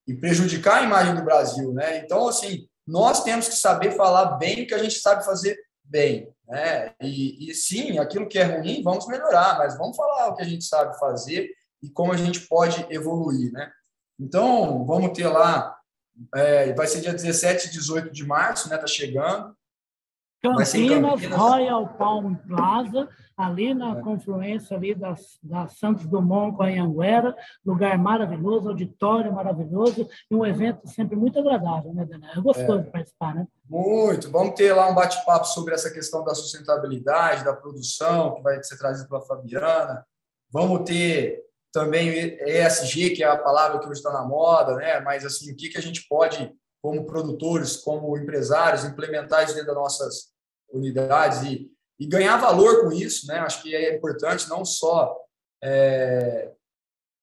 e 0.07 0.13
prejudicar 0.15 0.81
a 0.81 0.83
imagem 0.83 1.15
do 1.15 1.23
Brasil. 1.23 1.73
Né? 1.73 1.99
Então, 1.99 2.27
assim, 2.27 2.67
nós 2.87 3.23
temos 3.23 3.47
que 3.47 3.55
saber 3.55 3.91
falar 3.91 4.37
bem 4.37 4.63
o 4.63 4.67
que 4.67 4.73
a 4.73 4.83
gente 4.83 4.99
sabe 4.99 5.25
fazer 5.25 5.57
bem. 5.83 6.31
Né? 6.47 6.93
E, 7.01 7.49
e 7.49 7.53
sim, 7.53 7.97
aquilo 7.99 8.27
que 8.27 8.39
é 8.39 8.43
ruim, 8.43 8.83
vamos 8.83 9.07
melhorar, 9.07 9.57
mas 9.57 9.77
vamos 9.77 9.95
falar 9.95 10.29
o 10.29 10.35
que 10.35 10.41
a 10.41 10.45
gente 10.45 10.65
sabe 10.65 10.97
fazer 10.99 11.49
e 11.81 11.89
como 11.89 12.11
a 12.11 12.17
gente 12.17 12.41
pode 12.41 12.85
evoluir, 12.89 13.51
né? 13.53 13.71
Então, 14.19 14.85
vamos 14.85 15.13
ter 15.13 15.27
lá, 15.29 15.77
é, 16.35 16.73
vai 16.73 16.87
ser 16.87 16.99
dia 16.99 17.13
17 17.13 17.67
e 17.67 17.71
18 17.71 18.11
de 18.11 18.25
março, 18.25 18.69
né? 18.69 18.77
Tá 18.77 18.87
chegando. 18.87 19.55
Campinas, 20.41 21.25
Royal 21.25 21.87
Palm 21.97 22.35
Plaza, 22.35 23.09
ali 23.35 23.73
na 23.73 23.97
é. 23.97 24.01
confluência 24.01 24.75
ali 24.75 24.95
da, 24.95 25.15
da 25.43 25.67
Santos 25.67 26.05
Dumont 26.05 26.55
com 26.55 26.63
a 26.63 26.67
Anhanguera, 26.67 27.35
lugar 27.65 27.97
maravilhoso, 27.97 28.69
auditório 28.69 29.33
maravilhoso 29.33 30.07
e 30.29 30.35
um 30.35 30.45
evento 30.45 30.87
sempre 30.87 31.15
muito 31.15 31.39
agradável, 31.39 31.93
né, 31.93 32.05
Daniel? 32.05 32.31
É 32.35 32.41
gostoso 32.41 32.79
é. 32.79 32.91
participar, 32.91 33.35
né? 33.35 33.47
Muito. 33.69 34.31
Vamos 34.31 34.55
ter 34.55 34.73
lá 34.73 34.89
um 34.89 34.95
bate-papo 34.95 35.45
sobre 35.45 35.73
essa 35.73 35.91
questão 35.91 36.23
da 36.23 36.33
sustentabilidade, 36.33 37.43
da 37.43 37.53
produção, 37.53 38.35
que 38.35 38.41
vai 38.41 38.61
ser 38.63 38.77
trazido 38.77 39.07
pela 39.07 39.21
Fabiana. 39.21 40.05
Vamos 40.51 40.83
ter 40.83 41.43
também 41.71 42.37
ESG, 42.41 43.11
que 43.11 43.23
é 43.23 43.27
a 43.27 43.37
palavra 43.37 43.79
que 43.79 43.85
hoje 43.85 43.99
está 43.99 44.11
na 44.11 44.25
moda, 44.25 44.75
né? 44.75 44.99
Mas 45.01 45.25
assim, 45.25 45.51
o 45.51 45.55
que 45.55 45.69
que 45.69 45.77
a 45.77 45.81
gente 45.81 46.07
pode, 46.07 46.51
como 46.81 47.05
produtores, 47.05 47.77
como 47.77 48.17
empresários, 48.17 48.85
implementar 48.85 49.43
isso 49.43 49.53
dentro 49.53 49.67
das 49.67 49.75
nossas 49.75 50.29
unidades 50.71 51.43
e, 51.43 51.69
e 51.99 52.07
ganhar 52.07 52.37
valor 52.37 52.81
com 52.81 52.91
isso, 52.91 53.27
né? 53.27 53.39
Acho 53.39 53.61
que 53.61 53.75
é 53.75 53.95
importante 53.95 54.47
não 54.49 54.63
só 54.63 55.15
é... 55.61 56.51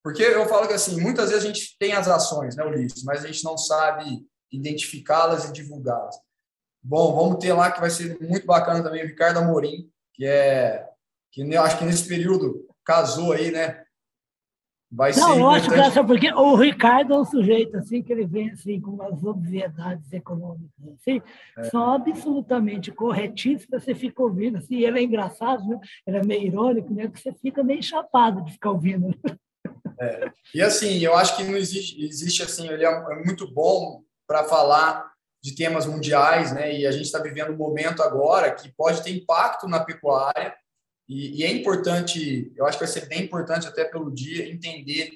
porque 0.03 0.23
eu 0.23 0.47
falo 0.47 0.69
que 0.69 0.75
assim, 0.75 1.01
muitas 1.01 1.31
vezes 1.31 1.45
a 1.45 1.47
gente 1.47 1.77
tem 1.79 1.93
as 1.93 2.09
ações, 2.09 2.55
né, 2.57 2.65
Ulisses, 2.65 3.03
mas 3.03 3.25
a 3.25 3.29
gente 3.29 3.45
não 3.45 3.57
sabe 3.57 4.05
identificá-las 4.53 5.47
e 5.47 5.53
divulgá-las. 5.53 6.17
Bom, 6.83 7.15
vamos 7.17 7.39
ter 7.39 7.53
lá 7.53 7.73
que 7.73 7.81
vai 7.81 7.91
ser 7.91 8.19
muito 8.21 8.47
bacana 8.47 8.83
também 8.83 9.03
o 9.03 9.07
Ricardo 9.07 9.39
Amorim, 9.39 9.91
que 10.15 10.25
é 10.27 10.87
que 11.33 11.43
eu 11.43 11.63
acho 11.63 11.79
que 11.79 11.85
nesse 11.85 12.09
período 12.09 12.67
casou 12.85 13.33
aí, 13.33 13.51
né? 13.51 13.85
Vai 14.97 15.13
não, 15.13 15.35
ser. 15.35 15.39
Não, 15.39 15.51
acho 15.51 15.71
que 15.71 16.05
porque 16.05 16.33
o 16.33 16.57
Ricardo 16.57 17.13
é 17.13 17.19
um 17.19 17.25
sujeito 17.25 17.77
assim 17.77 18.03
que 18.03 18.11
ele 18.11 18.27
vem 18.27 18.51
assim 18.51 18.81
com 18.81 18.93
umas 18.93 19.23
obviedades 19.23 20.11
econômicas 20.11 20.71
assim, 21.01 21.21
é. 21.59 21.65
são 21.65 21.93
absolutamente 21.93 22.91
corretíssimas. 22.91 23.85
Você 23.85 23.95
fica 23.95 24.23
ouvindo 24.23 24.57
assim, 24.57 24.77
ele 24.77 24.99
é 24.99 25.03
engraçado, 25.03 25.67
né? 25.69 25.79
ele 26.07 26.17
é 26.17 26.25
meio 26.25 26.47
irônico, 26.47 26.95
né? 26.95 27.09
Que 27.09 27.21
você 27.21 27.33
fica 27.35 27.63
meio 27.63 27.83
chapado 27.83 28.43
de 28.43 28.53
ficar 28.53 28.71
ouvindo. 28.71 29.15
É. 29.99 30.31
E 30.55 30.61
assim, 30.61 30.99
eu 30.99 31.17
acho 31.17 31.37
que 31.37 31.43
não 31.43 31.57
existe, 31.57 32.05
existe 32.05 32.43
assim, 32.43 32.69
ele 32.69 32.85
é, 32.85 32.89
é 32.89 33.25
muito 33.25 33.51
bom 33.51 34.03
para 34.27 34.45
falar 34.45 35.11
de 35.43 35.55
temas 35.55 35.87
mundiais, 35.87 36.53
né? 36.53 36.79
E 36.79 36.87
a 36.87 36.91
gente 36.91 37.07
está 37.07 37.19
vivendo 37.19 37.53
um 37.53 37.57
momento 37.57 38.03
agora 38.03 38.53
que 38.53 38.69
pode 38.77 39.03
ter 39.03 39.11
impacto 39.11 39.67
na 39.67 39.81
pecuária 39.83 40.55
e, 41.09 41.41
e, 41.41 41.45
é 41.45 41.53
importante, 41.53 42.53
eu 42.57 42.67
acho 42.67 42.79
que 42.79 42.85
vai 42.85 42.93
ser 42.93 43.07
bem 43.07 43.23
importante 43.23 43.67
até 43.67 43.85
pelo 43.85 44.11
dia 44.11 44.51
entender 44.51 45.11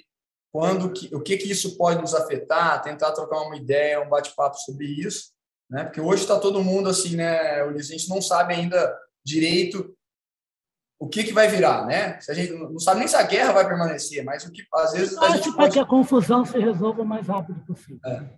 quando 0.53 0.93
que, 0.93 1.15
o 1.15 1.21
que 1.21 1.37
que 1.37 1.51
isso 1.51 1.77
pode 1.77 2.01
nos 2.01 2.15
afetar, 2.15 2.83
tentar 2.83 3.13
trocar 3.13 3.41
uma 3.43 3.57
ideia, 3.57 4.01
um 4.01 4.09
bate-papo 4.09 4.57
sobre 4.59 4.87
isso, 4.87 5.33
né? 5.69 5.85
Porque 5.85 6.01
hoje 6.01 6.23
está 6.23 6.39
todo 6.39 6.63
mundo 6.63 6.89
assim, 6.89 7.17
né? 7.17 7.63
A 7.63 7.83
gente 7.83 8.09
não 8.09 8.21
sabe 8.21 8.55
ainda 8.55 8.99
direito 9.25 9.97
o 10.99 11.09
que, 11.09 11.25
que 11.25 11.33
vai 11.33 11.49
virar, 11.49 11.87
né? 11.87 12.21
Se 12.21 12.31
a 12.31 12.35
gente 12.35 12.53
não 12.53 12.79
sabe 12.79 13.01
nem 13.01 13.09
se 13.09 13.17
a 13.17 13.23
guerra 13.23 13.53
vai 13.53 13.67
permanecer, 13.67 14.25
mas 14.25 14.45
o 14.45 14.53
que 14.53 14.63
às 14.75 14.93
vezes 14.93 15.17
a 15.19 15.37
gente 15.37 15.53
pode... 15.55 15.73
que 15.73 15.79
a 15.79 15.87
confusão 15.87 16.45
se 16.45 16.59
resolva 16.59 17.03
o 17.03 17.07
mais 17.07 17.27
rápido 17.27 17.61
possível. 17.65 18.01
É 18.05 18.29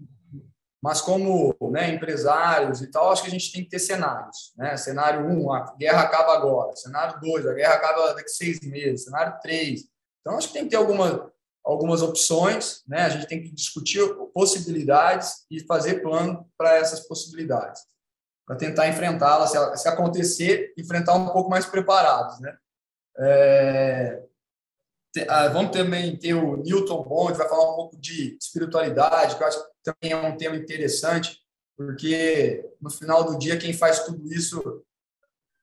mas 0.83 1.01
como 1.01 1.57
né, 1.71 1.95
empresários 1.95 2.83
e 2.83 2.89
tal, 2.89 3.13
acho 3.13 3.23
que 3.23 3.29
a 3.29 3.31
gente 3.33 3.53
tem 3.53 3.63
que 3.63 3.71
ter 3.71 3.79
cenários. 3.79 4.53
Né? 4.57 4.77
Cenário 4.77 5.25
1, 5.27 5.45
um, 5.45 5.53
a 5.53 5.77
guerra 5.77 6.03
acaba 6.03 6.35
agora. 6.35 6.75
Cenário 6.75 7.21
2, 7.21 7.47
a 7.47 7.55
guerra 7.55 7.75
acaba 7.75 8.15
daqui 8.15 8.29
a 8.29 8.35
seis 8.35 8.61
meses. 8.63 9.05
Cenário 9.05 9.39
3. 9.41 9.85
Então, 10.21 10.37
acho 10.37 10.49
que 10.49 10.55
tem 10.55 10.65
que 10.65 10.71
ter 10.71 10.77
alguma, 10.77 11.33
algumas 11.65 12.03
opções, 12.03 12.83
né? 12.89 13.03
a 13.03 13.09
gente 13.11 13.29
tem 13.29 13.41
que 13.41 13.53
discutir 13.53 14.03
possibilidades 14.35 15.47
e 15.49 15.61
fazer 15.61 16.03
plano 16.03 16.51
para 16.59 16.77
essas 16.77 17.07
possibilidades, 17.07 17.83
para 18.45 18.57
tentar 18.57 18.89
enfrentá-las, 18.89 19.51
se, 19.51 19.77
se, 19.77 19.89
acontecer, 19.89 20.75
enfrentar 20.77 21.15
um 21.15 21.29
pouco 21.29 21.49
mais 21.49 21.65
preparados. 21.65 22.41
Né? 22.41 22.57
É, 23.19 24.23
ah, 25.29 25.47
vamos 25.49 25.71
também 25.71 26.17
ter 26.17 26.35
o 26.35 26.57
Newton 26.57 27.05
Bond, 27.05 27.39
vai 27.39 27.49
falar 27.49 27.71
um 27.71 27.77
pouco 27.77 27.97
de 27.97 28.37
espiritualidade, 28.41 29.37
que 29.37 29.43
eu 29.43 29.47
acho 29.47 29.72
também 29.83 30.13
é 30.13 30.17
um 30.17 30.37
tema 30.37 30.57
interessante, 30.57 31.41
porque 31.77 32.65
no 32.81 32.91
final 32.91 33.25
do 33.25 33.39
dia, 33.39 33.59
quem 33.59 33.73
faz 33.73 34.05
tudo 34.05 34.33
isso 34.33 34.85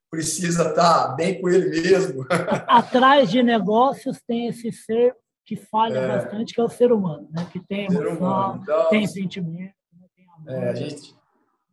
precisa 0.10 0.70
estar 0.70 1.16
bem 1.16 1.40
com 1.40 1.50
ele 1.50 1.70
mesmo. 1.70 2.26
Atrás 2.68 3.30
de 3.30 3.44
negócios 3.44 4.20
tem 4.26 4.48
esse 4.48 4.72
ser 4.72 5.16
que 5.46 5.56
falha 5.56 5.98
é, 5.98 6.08
bastante, 6.08 6.54
que 6.54 6.62
é 6.62 6.64
o 6.64 6.70
ser 6.70 6.92
humano, 6.92 7.28
né? 7.32 7.48
que 7.52 7.60
tem 7.60 7.86
emoção, 7.86 8.60
então, 8.62 8.90
tem 8.90 9.08
sentimento. 9.08 9.74
Né? 9.94 10.08
Tem 10.16 10.26
amor. 10.30 10.64
É, 10.64 10.70
a, 10.70 10.76
gente, 10.76 11.16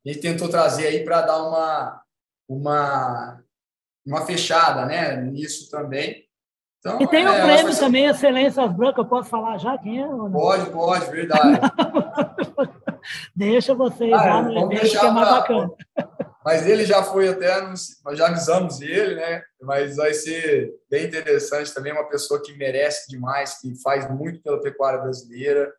a 0.04 0.08
gente 0.08 0.20
tentou 0.20 0.48
trazer 0.48 0.86
aí 0.86 1.04
para 1.04 1.22
dar 1.22 1.42
uma, 1.42 2.02
uma, 2.48 3.42
uma 4.06 4.26
fechada 4.26 4.86
né? 4.86 5.20
nisso 5.22 5.70
também 5.70 6.25
então, 6.86 7.02
e 7.02 7.06
tem 7.08 7.26
um 7.26 7.32
é, 7.32 7.42
prêmio 7.42 7.72
ser... 7.72 7.80
também, 7.80 8.06
Excelência 8.06 8.66
Branca, 8.68 9.00
eu 9.00 9.06
posso 9.06 9.28
falar 9.28 9.58
já 9.58 9.76
quem 9.76 10.02
é? 10.02 10.06
Pode, 10.06 10.70
pode, 10.70 11.10
verdade. 11.10 11.60
Deixa 13.34 13.74
vocês 13.74 14.12
ah, 14.12 14.24
lá 14.24 14.42
no 14.42 14.72
evento, 14.72 14.90
que 14.90 14.96
é 14.96 15.10
mais 15.10 15.28
pra... 15.28 15.40
bacana. 15.40 15.70
Mas 16.44 16.64
ele 16.64 16.84
já 16.84 17.02
foi 17.02 17.28
até, 17.28 17.60
nós 17.60 18.16
já 18.16 18.28
avisamos 18.28 18.80
ele, 18.80 19.16
né? 19.16 19.42
Mas 19.60 19.96
vai 19.96 20.14
ser 20.14 20.72
bem 20.88 21.06
interessante 21.06 21.74
também, 21.74 21.92
uma 21.92 22.08
pessoa 22.08 22.40
que 22.40 22.56
merece 22.56 23.08
demais, 23.08 23.60
que 23.60 23.74
faz 23.82 24.08
muito 24.08 24.40
pela 24.40 24.60
pecuária 24.60 25.00
brasileira. 25.00 25.72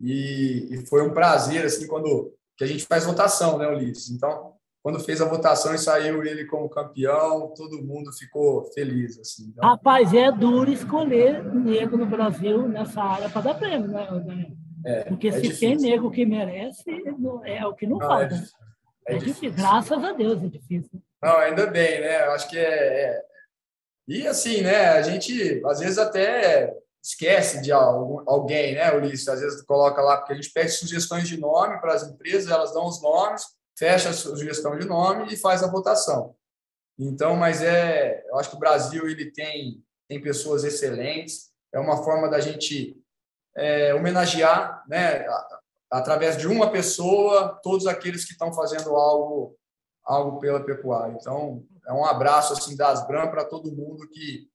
E, 0.00 0.68
e 0.72 0.86
foi 0.86 1.02
um 1.02 1.14
prazer, 1.14 1.64
assim, 1.64 1.86
quando 1.86 2.32
que 2.56 2.64
a 2.64 2.66
gente 2.66 2.84
faz 2.84 3.04
votação, 3.04 3.58
né, 3.58 3.68
Ulisses? 3.68 4.10
Então, 4.10 4.54
quando 4.88 5.04
fez 5.04 5.20
a 5.20 5.26
votação 5.26 5.74
e 5.74 5.78
saiu 5.78 6.24
ele 6.24 6.46
como 6.46 6.66
campeão, 6.66 7.52
todo 7.54 7.84
mundo 7.84 8.10
ficou 8.10 8.64
feliz. 8.72 9.18
Assim. 9.18 9.50
Então... 9.50 9.68
Rapaz, 9.68 10.14
é 10.14 10.32
duro 10.32 10.72
escolher 10.72 11.44
negro 11.44 11.98
no 11.98 12.06
Brasil 12.06 12.66
nessa 12.66 13.02
área 13.02 13.28
para 13.28 13.42
dar 13.42 13.58
prêmio, 13.58 13.86
né, 13.88 14.50
É, 14.86 15.04
Porque 15.04 15.28
é 15.28 15.32
se 15.32 15.42
difícil. 15.42 15.68
tem 15.68 15.76
negro 15.76 16.10
que 16.10 16.24
merece, 16.24 16.90
é 17.44 17.66
o 17.66 17.74
que 17.74 17.86
não, 17.86 17.98
não 17.98 18.06
falta. 18.08 18.34
É, 19.06 19.12
é, 19.12 19.16
é 19.16 19.18
difícil. 19.18 19.50
difícil. 19.50 19.52
Graças 19.52 20.02
a 20.02 20.12
Deus 20.12 20.42
é 20.42 20.46
difícil. 20.46 21.02
Não, 21.22 21.36
ainda 21.36 21.66
bem, 21.66 22.00
né? 22.00 22.24
Eu 22.24 22.30
acho 22.30 22.48
que 22.48 22.56
é, 22.56 22.62
é, 22.62 23.22
E 24.08 24.26
assim, 24.26 24.62
né? 24.62 24.88
A 24.92 25.02
gente, 25.02 25.60
às 25.66 25.80
vezes, 25.80 25.98
até 25.98 26.74
esquece 27.02 27.60
de 27.60 27.72
alguém, 27.72 28.74
né, 28.74 28.90
Ulisses? 28.94 29.28
Às 29.28 29.42
vezes 29.42 29.60
coloca 29.60 30.00
lá, 30.00 30.16
porque 30.16 30.32
a 30.32 30.36
gente 30.36 30.50
pede 30.50 30.70
sugestões 30.70 31.28
de 31.28 31.38
nome 31.38 31.78
para 31.78 31.92
as 31.92 32.04
empresas, 32.04 32.50
elas 32.50 32.72
dão 32.72 32.86
os 32.86 33.02
nomes, 33.02 33.57
fecha 33.78 34.10
a 34.10 34.12
sugestão 34.12 34.76
de 34.76 34.86
nome 34.86 35.32
e 35.32 35.36
faz 35.36 35.62
a 35.62 35.70
votação. 35.70 36.34
Então, 36.98 37.36
mas 37.36 37.62
é, 37.62 38.24
eu 38.28 38.36
acho 38.38 38.50
que 38.50 38.56
o 38.56 38.60
Brasil 38.60 39.08
ele 39.08 39.30
tem 39.30 39.82
tem 40.08 40.20
pessoas 40.22 40.64
excelentes, 40.64 41.50
é 41.70 41.78
uma 41.78 42.02
forma 42.02 42.30
da 42.30 42.40
gente 42.40 42.98
é, 43.54 43.94
homenagear, 43.94 44.82
né, 44.88 45.26
através 45.90 46.38
de 46.38 46.46
uma 46.46 46.72
pessoa, 46.72 47.60
todos 47.62 47.86
aqueles 47.86 48.24
que 48.24 48.32
estão 48.32 48.52
fazendo 48.52 48.96
algo 48.96 49.54
algo 50.02 50.38
pela 50.40 50.64
pecuária. 50.64 51.14
Então, 51.20 51.62
é 51.86 51.92
um 51.92 52.06
abraço 52.06 52.54
assim 52.54 52.74
da 52.74 52.88
Asbram 52.88 53.30
para 53.30 53.44
todo 53.44 53.70
mundo 53.70 54.08
que 54.08 54.48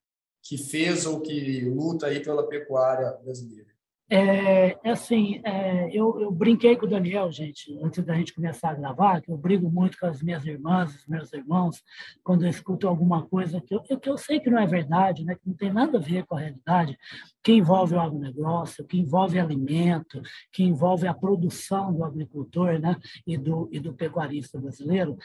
que 0.45 0.57
fez 0.57 1.05
ou 1.05 1.21
que 1.21 1.61
luta 1.61 2.07
aí 2.07 2.21
pela 2.21 2.49
pecuária 2.49 3.11
brasileira. 3.23 3.72
É, 4.09 4.77
é 4.83 4.91
assim, 4.91 5.41
é, 5.45 5.89
eu, 5.91 6.19
eu, 6.19 6.31
brinquei 6.31 6.75
com 6.75 6.85
o 6.85 6.89
Daniel, 6.89 7.31
gente, 7.31 7.75
antes 7.81 8.03
da 8.03 8.13
gente 8.13 8.33
começar 8.33 8.71
a 8.71 8.75
gravar, 8.75 9.21
que 9.21 9.31
eu 9.31 9.37
brigo 9.37 9.71
muito 9.71 9.97
com 9.97 10.05
as 10.05 10.21
minhas 10.21 10.45
irmãs, 10.45 10.93
os 10.93 11.07
meus 11.07 11.31
irmãos, 11.33 11.81
quando 12.23 12.43
eu 12.43 12.49
escuto 12.49 12.87
alguma 12.87 13.25
coisa 13.25 13.61
que 13.61 13.73
eu, 13.73 13.81
que 13.81 14.09
eu 14.09 14.17
sei 14.17 14.39
que 14.39 14.49
não 14.49 14.59
é 14.59 14.67
verdade, 14.67 15.23
né, 15.23 15.35
que 15.35 15.47
não 15.47 15.55
tem 15.55 15.71
nada 15.71 15.97
a 15.97 16.01
ver 16.01 16.25
com 16.25 16.35
a 16.35 16.39
realidade, 16.39 16.97
que 17.41 17.53
envolve 17.53 17.95
o 17.95 17.99
agronegócio, 17.99 18.85
que 18.85 18.99
envolve 18.99 19.39
alimento, 19.39 20.21
que 20.51 20.63
envolve 20.63 21.07
a 21.07 21.13
produção 21.13 21.93
do 21.93 22.03
agricultor 22.03 22.79
né, 22.79 22.97
e, 23.25 23.37
do, 23.37 23.69
e 23.71 23.79
do 23.79 23.93
pecuarista 23.93 24.59
brasileiro. 24.59 25.17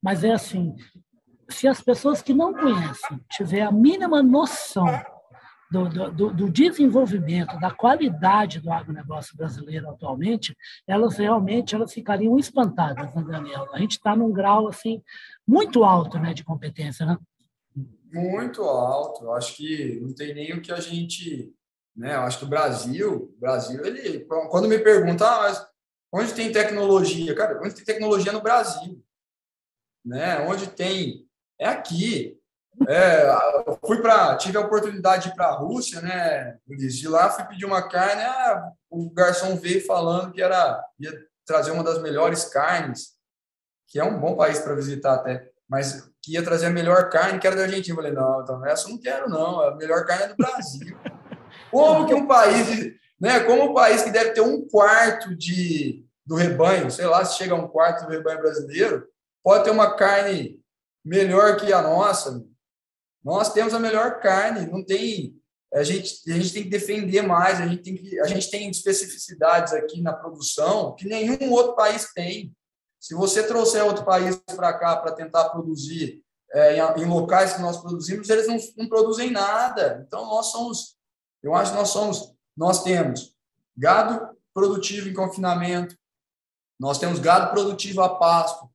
Mas 0.00 0.22
é 0.22 0.32
assim, 0.32 0.74
se 1.48 1.66
as 1.66 1.80
pessoas 1.80 2.20
que 2.20 2.34
não 2.34 2.52
conhecem 2.52 3.18
tiver 3.30 3.62
a 3.62 3.72
mínima 3.72 4.22
noção 4.22 4.86
do, 5.70 5.88
do, 5.88 6.32
do, 6.32 6.50
desenvolvimento, 6.50 7.58
da 7.58 7.70
qualidade 7.70 8.60
do 8.60 8.70
agronegócio 8.70 9.36
brasileiro 9.36 9.88
atualmente, 9.90 10.56
elas 10.86 11.16
realmente 11.16 11.74
elas 11.74 11.92
ficariam 11.92 12.38
espantadas, 12.38 13.14
né, 13.14 13.24
Daniel? 13.26 13.68
A 13.72 13.78
gente 13.78 13.92
está 13.92 14.14
num 14.14 14.32
grau 14.32 14.68
assim 14.68 15.02
muito 15.46 15.84
alto 15.84 16.18
né, 16.18 16.32
de 16.32 16.44
competência, 16.44 17.04
né? 17.04 17.18
Muito 18.12 18.62
alto. 18.62 19.24
Eu 19.24 19.32
acho 19.34 19.56
que 19.56 20.00
não 20.00 20.14
tem 20.14 20.34
nem 20.34 20.52
o 20.54 20.62
que 20.62 20.72
a 20.72 20.80
gente. 20.80 21.52
Né? 21.94 22.14
Eu 22.14 22.20
acho 22.20 22.38
que 22.38 22.44
o 22.44 22.48
Brasil, 22.48 23.34
Brasil, 23.38 23.84
ele. 23.84 24.20
Quando 24.50 24.68
me 24.68 24.78
perguntam, 24.78 25.26
ah, 25.26 25.68
onde 26.12 26.32
tem 26.32 26.52
tecnologia? 26.52 27.34
Cara, 27.34 27.60
onde 27.60 27.74
tem 27.74 27.84
tecnologia 27.84 28.32
no 28.32 28.40
Brasil? 28.40 29.02
Né? 30.04 30.40
Onde 30.46 30.68
tem 30.68 31.26
é 31.58 31.66
aqui. 31.66 32.38
É, 32.86 33.28
eu 33.66 33.78
fui 33.84 34.00
para, 34.02 34.36
tive 34.36 34.58
a 34.58 34.60
oportunidade 34.60 35.24
de 35.24 35.28
ir 35.30 35.34
para 35.34 35.46
a 35.46 35.56
Rússia, 35.56 36.00
né? 36.00 36.58
De 36.66 37.08
lá 37.08 37.30
fui 37.30 37.44
pedir 37.44 37.64
uma 37.64 37.88
carne, 37.88 38.22
ah, 38.22 38.70
o 38.90 39.10
garçom 39.10 39.56
veio 39.56 39.84
falando 39.84 40.32
que 40.32 40.42
era 40.42 40.84
ia 40.98 41.12
trazer 41.46 41.70
uma 41.70 41.82
das 41.82 42.02
melhores 42.02 42.44
carnes, 42.44 43.14
que 43.88 43.98
é 43.98 44.04
um 44.04 44.18
bom 44.18 44.36
país 44.36 44.58
para 44.58 44.74
visitar 44.74 45.14
até, 45.14 45.48
mas 45.68 46.10
que 46.22 46.32
ia 46.32 46.42
trazer 46.42 46.66
a 46.66 46.70
melhor 46.70 47.08
carne, 47.08 47.38
que 47.38 47.46
era 47.46 47.56
da 47.56 47.62
Argentina. 47.62 47.92
Eu 47.92 47.96
falei, 47.96 48.12
não, 48.12 48.42
então 48.42 48.66
essa 48.66 48.88
eu 48.88 48.92
não 48.92 49.00
quero 49.00 49.28
não, 49.28 49.60
a 49.60 49.74
melhor 49.76 50.04
carne 50.04 50.24
é 50.24 50.28
do 50.28 50.36
Brasil. 50.36 50.96
Como 51.70 52.06
que 52.06 52.14
um 52.14 52.26
país, 52.26 52.92
né? 53.20 53.40
Como 53.40 53.70
um 53.70 53.74
país 53.74 54.02
que 54.02 54.10
deve 54.10 54.30
ter 54.32 54.40
um 54.40 54.66
quarto 54.68 55.34
de 55.36 56.04
do 56.26 56.34
rebanho, 56.34 56.90
sei 56.90 57.06
lá, 57.06 57.24
se 57.24 57.38
chega 57.38 57.54
a 57.54 57.56
um 57.56 57.68
quarto 57.68 58.04
do 58.04 58.10
rebanho 58.10 58.40
brasileiro, 58.40 59.06
pode 59.44 59.62
ter 59.62 59.70
uma 59.70 59.94
carne 59.94 60.60
melhor 61.04 61.56
que 61.56 61.72
a 61.72 61.80
nossa. 61.80 62.44
Nós 63.26 63.52
temos 63.52 63.74
a 63.74 63.80
melhor 63.80 64.20
carne, 64.20 64.70
não 64.70 64.84
tem. 64.84 65.36
A 65.74 65.82
gente, 65.82 66.30
a 66.30 66.34
gente 66.34 66.52
tem 66.52 66.62
que 66.62 66.68
defender 66.68 67.22
mais, 67.22 67.60
a 67.60 67.66
gente 67.66 67.82
tem, 67.82 67.96
que, 67.96 68.20
a 68.20 68.26
gente 68.28 68.48
tem 68.48 68.70
especificidades 68.70 69.72
aqui 69.72 70.00
na 70.00 70.12
produção 70.12 70.94
que 70.94 71.08
nenhum 71.08 71.50
outro 71.50 71.74
país 71.74 72.12
tem. 72.14 72.54
Se 73.00 73.16
você 73.16 73.44
trouxer 73.44 73.84
outro 73.84 74.04
país 74.04 74.36
para 74.54 74.72
cá 74.78 74.96
para 74.96 75.10
tentar 75.10 75.48
produzir 75.48 76.22
é, 76.52 76.76
em, 76.76 77.02
em, 77.02 77.04
locais 77.04 77.54
que 77.54 77.60
nós 77.60 77.78
produzimos, 77.78 78.30
eles 78.30 78.46
não, 78.46 78.56
não 78.76 78.88
produzem 78.88 79.32
nada. 79.32 80.04
Então, 80.06 80.24
nós 80.26 80.46
somos, 80.52 80.96
eu 81.42 81.52
acho 81.52 81.72
que 81.72 81.78
nós 81.78 81.88
somos, 81.88 82.32
nós 82.56 82.84
temos 82.84 83.34
gado 83.76 84.38
produtivo 84.54 85.08
em 85.08 85.14
confinamento, 85.14 85.98
nós 86.78 86.96
temos 86.96 87.18
gado 87.18 87.50
produtivo 87.50 88.02
a 88.02 88.16
pasto, 88.16 88.70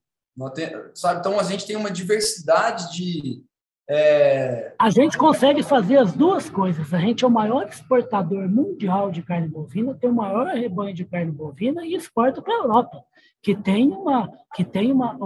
tem, 0.54 0.70
sabe? 0.94 1.22
Então, 1.22 1.40
a 1.40 1.44
gente 1.44 1.66
tem 1.66 1.78
uma 1.78 1.90
diversidade 1.90 2.92
de. 2.92 3.46
É... 3.94 4.74
A 4.80 4.90
gente 4.90 5.18
consegue 5.18 5.62
fazer 5.62 5.98
as 5.98 6.14
duas 6.14 6.50
coisas. 6.50 6.94
A 6.94 7.00
gente 7.00 7.26
é 7.26 7.28
o 7.28 7.32
maior 7.32 7.68
exportador 7.68 8.48
mundial 8.48 9.12
de 9.12 9.22
carne 9.22 9.50
bovina, 9.50 9.94
tem 9.94 10.10
o 10.10 10.14
maior 10.14 10.48
rebanho 10.48 10.94
de 10.94 11.04
carne 11.04 11.32
bovina 11.32 11.86
e 11.86 11.94
exporta 11.94 12.42
para 12.42 12.54
a 12.54 12.58
Europa 12.60 13.04
que 13.42 13.56
tem 13.56 13.90
uma 13.92 14.30
que 14.54 14.64
tem 14.64 14.92
uma 14.92 15.18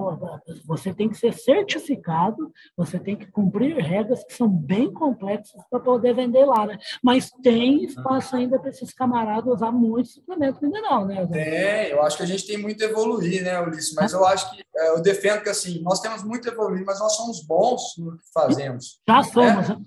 você 0.66 0.94
tem 0.94 1.10
que 1.10 1.18
ser 1.18 1.34
certificado 1.34 2.52
você 2.78 3.00
tem 3.00 3.16
que 3.16 3.26
cumprir 3.28 3.76
regras 3.78 4.24
que 4.24 4.34
são 4.34 4.48
bem 4.48 4.92
complexas 4.94 5.62
para 5.70 5.80
poder 5.80 6.14
vender 6.14 6.46
lá 6.46 6.66
né? 6.66 6.78
mas 7.04 7.32
tem 7.44 7.84
espaço 7.84 8.36
ainda 8.36 8.60
para 8.60 8.70
esses 8.70 8.94
camaradas 8.94 9.54
usar 9.54 9.72
muito 9.72 10.10
suplemento 10.10 10.64
mineral 10.64 11.06
né 11.06 11.26
tem 11.28 11.92
eu 11.92 12.02
acho 12.04 12.18
que 12.18 12.24
a 12.24 12.28
gente 12.28 12.48
tem 12.48 12.58
muito 12.58 12.84
a 12.84 12.88
evoluir 12.88 13.44
né 13.44 13.60
Ulisses? 13.60 13.94
Mas 13.96 14.14
eu 14.14 14.26
acho 14.26 14.52
que 14.52 14.64
é, 14.76 14.90
eu 14.90 15.02
defendo 15.02 15.42
que 15.42 15.50
assim 15.50 15.82
nós 15.82 16.00
temos 16.00 16.24
muito 16.24 16.50
a 16.50 16.54
evoluir 16.54 16.86
mas 16.86 17.00
nós 17.00 17.16
somos 17.16 17.46
bons 17.46 17.96
no 17.98 18.18
que 18.18 18.24
fazemos 18.34 19.02
já 19.08 19.24
somos 19.24 19.70
né? 19.70 19.78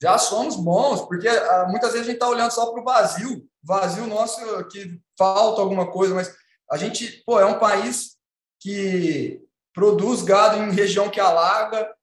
já 0.00 0.18
somos 0.18 0.56
bons 0.56 1.00
porque 1.02 1.26
ah, 1.26 1.66
muitas 1.68 1.92
vezes 1.92 2.06
a 2.06 2.10
gente 2.10 2.16
está 2.16 2.28
olhando 2.28 2.50
só 2.50 2.70
para 2.70 2.80
o 2.80 2.84
vazio 2.84 3.48
vazio 3.64 4.06
nosso 4.06 4.40
que 4.68 5.00
falta 5.18 5.60
alguma 5.60 5.90
coisa 5.90 6.14
mas 6.14 6.32
a 6.70 6.76
gente, 6.76 7.22
pô, 7.24 7.40
é 7.40 7.46
um 7.46 7.58
país 7.58 8.16
que 8.60 9.42
produz 9.72 10.22
gado 10.22 10.58
em 10.58 10.72
região 10.72 11.08
que 11.08 11.20
alaga, 11.20 11.94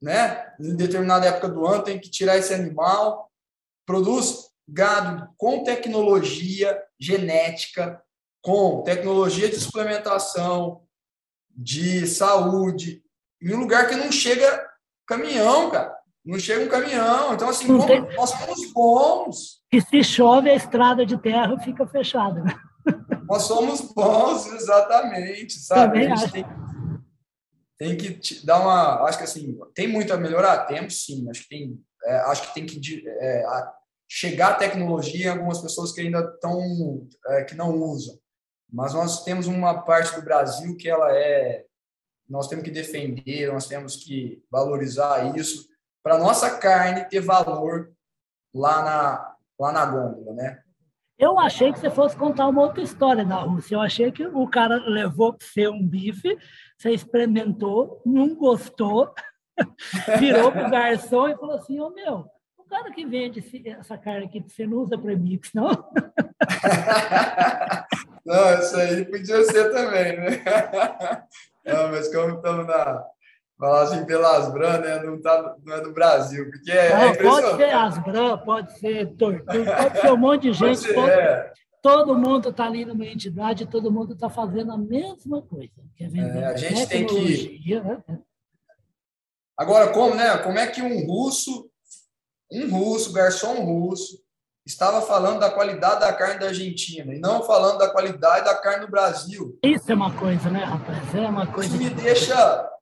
né? 0.00 0.54
Em 0.60 0.76
determinada 0.76 1.26
época 1.26 1.48
do 1.48 1.66
ano 1.66 1.82
tem 1.82 1.98
que 1.98 2.10
tirar 2.10 2.36
esse 2.36 2.54
animal. 2.54 3.30
Produz 3.86 4.50
gado 4.68 5.28
com 5.36 5.64
tecnologia 5.64 6.80
genética, 7.00 8.02
com 8.42 8.82
tecnologia 8.82 9.48
de 9.48 9.58
suplementação, 9.58 10.82
de 11.50 12.06
saúde, 12.06 13.02
em 13.42 13.54
um 13.54 13.60
lugar 13.60 13.88
que 13.88 13.96
não 13.96 14.12
chega 14.12 14.68
caminhão, 15.06 15.70
cara. 15.70 15.96
Não 16.24 16.38
chega 16.38 16.64
um 16.64 16.68
caminhão. 16.68 17.32
Então, 17.32 17.48
assim, 17.48 17.66
nós 17.68 18.30
somos 18.30 18.72
bons. 18.72 19.62
E 19.72 19.80
se 19.80 20.04
chove, 20.04 20.50
a 20.50 20.54
estrada 20.54 21.06
de 21.06 21.16
terra 21.16 21.58
fica 21.58 21.86
fechada. 21.86 22.44
Nós 23.28 23.42
somos 23.42 23.82
bons, 23.92 24.46
exatamente, 24.46 25.58
sabe? 25.58 26.06
a 26.06 26.16
gente 26.16 26.32
tem, 26.32 26.46
tem, 27.76 27.96
que 27.96 28.46
dar 28.46 28.60
uma. 28.60 29.02
Acho 29.04 29.18
que 29.18 29.24
assim, 29.24 29.58
tem 29.74 29.86
muito 29.86 30.12
a 30.14 30.16
melhorar? 30.16 30.64
Temos 30.64 31.04
sim. 31.04 31.28
Acho 31.28 31.42
que 31.42 31.48
tem, 31.50 31.78
é, 32.04 32.16
acho 32.20 32.48
que, 32.48 32.54
tem 32.54 32.64
que 32.64 33.06
é, 33.06 33.44
a, 33.44 33.74
chegar 34.08 34.52
a 34.52 34.54
tecnologia 34.56 35.26
em 35.26 35.30
algumas 35.30 35.60
pessoas 35.60 35.92
que 35.92 36.00
ainda 36.00 36.20
estão. 36.20 37.06
É, 37.26 37.44
que 37.44 37.54
não 37.54 37.76
usam. 37.76 38.18
Mas 38.72 38.94
nós 38.94 39.22
temos 39.24 39.46
uma 39.46 39.82
parte 39.82 40.14
do 40.14 40.22
Brasil 40.22 40.74
que 40.76 40.88
ela 40.88 41.14
é. 41.14 41.66
Nós 42.26 42.48
temos 42.48 42.64
que 42.64 42.70
defender, 42.70 43.52
nós 43.52 43.66
temos 43.66 43.96
que 43.96 44.42
valorizar 44.50 45.36
isso 45.36 45.68
para 46.02 46.18
nossa 46.18 46.58
carne 46.58 47.08
ter 47.08 47.20
valor 47.20 47.92
lá 48.54 48.82
na, 48.82 49.36
lá 49.58 49.72
na 49.72 49.86
gôndola, 49.86 50.34
né? 50.34 50.62
Eu 51.18 51.36
achei 51.36 51.72
que 51.72 51.80
você 51.80 51.90
fosse 51.90 52.16
contar 52.16 52.46
uma 52.46 52.62
outra 52.62 52.80
história 52.80 53.24
da 53.24 53.36
Rússia. 53.36 53.74
Eu 53.74 53.80
achei 53.80 54.12
que 54.12 54.24
o 54.24 54.46
cara 54.46 54.76
levou 54.76 55.32
para 55.32 55.44
você 55.44 55.66
um 55.66 55.84
bife, 55.84 56.38
você 56.76 56.90
experimentou, 56.92 58.00
não 58.06 58.36
gostou, 58.36 59.12
virou 60.20 60.52
para 60.52 60.68
o 60.68 60.70
garçom 60.70 61.26
e 61.28 61.36
falou 61.36 61.56
assim: 61.56 61.80
Ô 61.80 61.86
oh, 61.86 61.90
meu, 61.90 62.24
o 62.56 62.62
cara 62.64 62.92
que 62.92 63.04
vende 63.04 63.44
essa 63.66 63.98
carne 63.98 64.26
aqui, 64.26 64.40
você 64.46 64.64
não 64.64 64.78
usa 64.78 64.96
premix, 64.96 65.50
não? 65.52 65.70
não, 68.24 68.58
isso 68.60 68.76
aí 68.76 69.04
podia 69.04 69.42
ser 69.42 69.72
também, 69.72 70.16
né? 70.18 70.44
Não, 71.66 71.90
mas 71.90 72.08
como 72.14 72.36
estamos 72.36 72.66
na, 72.66 73.04
falar 73.58 73.82
assim 73.82 74.04
pelas 74.04 74.50
Bran, 74.52 74.78
né? 74.78 75.02
Não, 75.02 75.20
tá, 75.20 75.56
não 75.64 75.74
é 75.74 75.80
do 75.80 75.92
Brasil, 75.92 76.48
porque 76.50 76.70
é, 76.70 76.90
não, 76.90 77.02
é 77.02 77.16
Pode 77.16 77.56
ser 77.56 77.74
Asbran, 77.74 78.38
pode 78.38 78.78
ser 78.78 79.06
Tortuga, 79.16 79.76
pode 79.76 80.00
ser 80.00 80.12
um 80.12 80.16
monte 80.16 80.42
de 80.42 80.52
gente. 80.52 80.78
Ser, 80.78 80.94
todo, 80.94 81.08
é. 81.08 81.52
todo, 81.82 82.14
mundo 82.14 82.50
está 82.50 82.66
ali 82.66 82.84
numa 82.84 83.04
entidade, 83.04 83.66
todo 83.66 83.90
mundo 83.90 84.14
está 84.14 84.30
fazendo 84.30 84.72
a 84.72 84.78
mesma 84.78 85.42
coisa. 85.42 85.72
É, 86.00 86.44
a 86.46 86.56
gente 86.56 86.86
tem 86.86 87.04
que. 87.04 87.74
Né? 87.74 88.00
Agora, 89.56 89.92
como, 89.92 90.14
né? 90.14 90.38
Como 90.38 90.58
é 90.58 90.68
que 90.68 90.80
um 90.80 91.04
russo, 91.04 91.68
um 92.52 92.70
russo, 92.70 93.12
garçom 93.12 93.54
russo, 93.64 94.22
estava 94.64 95.02
falando 95.02 95.40
da 95.40 95.50
qualidade 95.50 96.00
da 96.00 96.12
carne 96.12 96.38
da 96.38 96.46
Argentina 96.46 97.12
e 97.12 97.18
não 97.18 97.42
falando 97.42 97.78
da 97.78 97.90
qualidade 97.90 98.44
da 98.44 98.54
carne 98.54 98.86
do 98.86 98.90
Brasil? 98.90 99.58
Isso 99.64 99.90
é 99.90 99.94
uma 99.96 100.14
coisa, 100.14 100.48
né, 100.48 100.62
rapaz? 100.62 101.12
É 101.12 101.26
uma 101.26 101.46
coisa. 101.48 101.74
Isso 101.74 101.82
me 101.82 101.90
deixa 101.90 102.77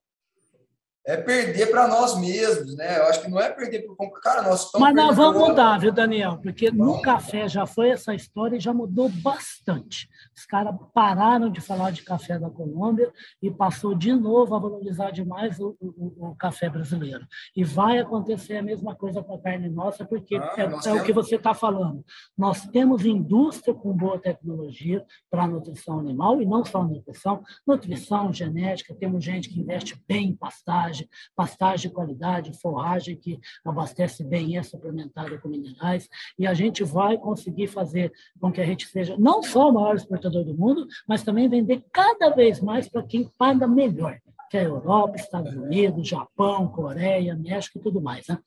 é 1.07 1.17
perder 1.17 1.71
para 1.71 1.87
nós 1.87 2.19
mesmos, 2.19 2.75
né? 2.77 2.99
Eu 2.99 3.07
acho 3.07 3.23
que 3.23 3.31
não 3.31 3.41
é 3.41 3.49
perder 3.49 3.87
para 3.87 4.07
o 4.07 4.11
cara, 4.11 4.43
nós 4.43 4.69
Mas 4.75 4.95
nós 4.95 5.17
vamos 5.17 5.41
mudar, 5.41 5.79
viu, 5.79 5.93
Daniel? 5.93 6.39
Porque 6.43 6.69
vamos. 6.69 6.97
no 6.97 7.01
café 7.01 7.49
já 7.49 7.65
foi 7.65 7.91
essa 7.91 8.13
história 8.13 8.57
e 8.57 8.61
já 8.61 8.75
mudou 8.75 9.09
bastante. 9.09 10.09
Os 10.37 10.45
caras 10.45 10.75
pararam 10.93 11.49
de 11.49 11.61
falar 11.61 11.93
de 11.93 12.03
café 12.03 12.39
da 12.41 12.51
Colômbia 12.51 13.13
e 13.41 13.51
passou 13.51 13.95
de 13.95 14.13
novo 14.13 14.55
a 14.57 14.59
valorizar 14.59 15.13
demais 15.13 15.61
o, 15.61 15.77
o, 15.81 16.31
o 16.31 16.35
café 16.35 16.69
brasileiro. 16.69 17.25
E 17.55 17.63
vai 17.63 17.99
acontecer 17.99 18.57
a 18.57 18.63
mesma 18.63 18.95
coisa 18.97 19.23
com 19.23 19.35
a 19.35 19.41
carne 19.41 19.69
nossa, 19.69 20.05
porque 20.05 20.35
ah, 20.35 20.55
é, 20.57 20.63
é 20.63 20.69
temos... 20.69 20.87
o 20.87 21.05
que 21.05 21.13
você 21.13 21.37
está 21.37 21.55
falando. 21.55 22.05
Nós 22.37 22.67
temos 22.67 23.05
indústria 23.05 23.73
com 23.73 23.93
boa 23.93 24.19
tecnologia 24.19 25.05
para 25.31 25.47
nutrição 25.47 26.01
animal, 26.01 26.43
e 26.43 26.47
não 26.47 26.65
só 26.65 26.83
nutrição, 26.83 27.43
nutrição, 27.65 28.33
genética, 28.33 28.95
temos 28.95 29.23
gente 29.23 29.49
que 29.49 29.61
investe 29.61 30.03
bem 30.09 30.31
em 30.31 30.37
pastagem, 30.37 30.96
pastagem, 31.35 31.57
pastagem 31.57 31.89
de 31.89 31.95
qualidade, 31.95 32.61
forragem 32.61 33.17
que 33.17 33.41
abastece 33.65 34.25
bem 34.25 34.57
é 34.57 34.63
suplementada 34.63 35.39
com 35.39 35.49
minerais, 35.49 36.09
e 36.39 36.47
a 36.47 36.55
gente 36.55 36.85
vai 36.85 37.19
conseguir 37.19 37.67
fazer 37.67 38.13
com 38.41 38.53
que 38.53 38.61
a 38.61 38.67
gente 38.67 38.87
seja 38.87 39.17
não 39.19 39.43
só 39.43 39.69
o 39.69 39.73
maior 39.73 39.97
exportador 39.97 40.45
do 40.45 40.55
mundo, 40.55 40.87
mas 41.09 41.23
também 41.23 41.49
vender 41.49 41.85
cada 41.93 42.31
vez 42.31 42.61
mais 42.61 42.89
para 42.89 43.03
quem 43.03 43.29
paga 43.39 43.67
melhor, 43.67 44.19
que 44.51 44.57
é 44.57 44.61
a 44.61 44.65
Europa, 44.65 45.17
Estados 45.17 45.55
Unidos, 45.55 46.09
Japão, 46.09 46.69
Coreia, 46.69 47.35
México 47.35 47.79
e 47.79 47.83
tudo 47.83 48.01
mais, 48.01 48.27
né? 48.29 48.39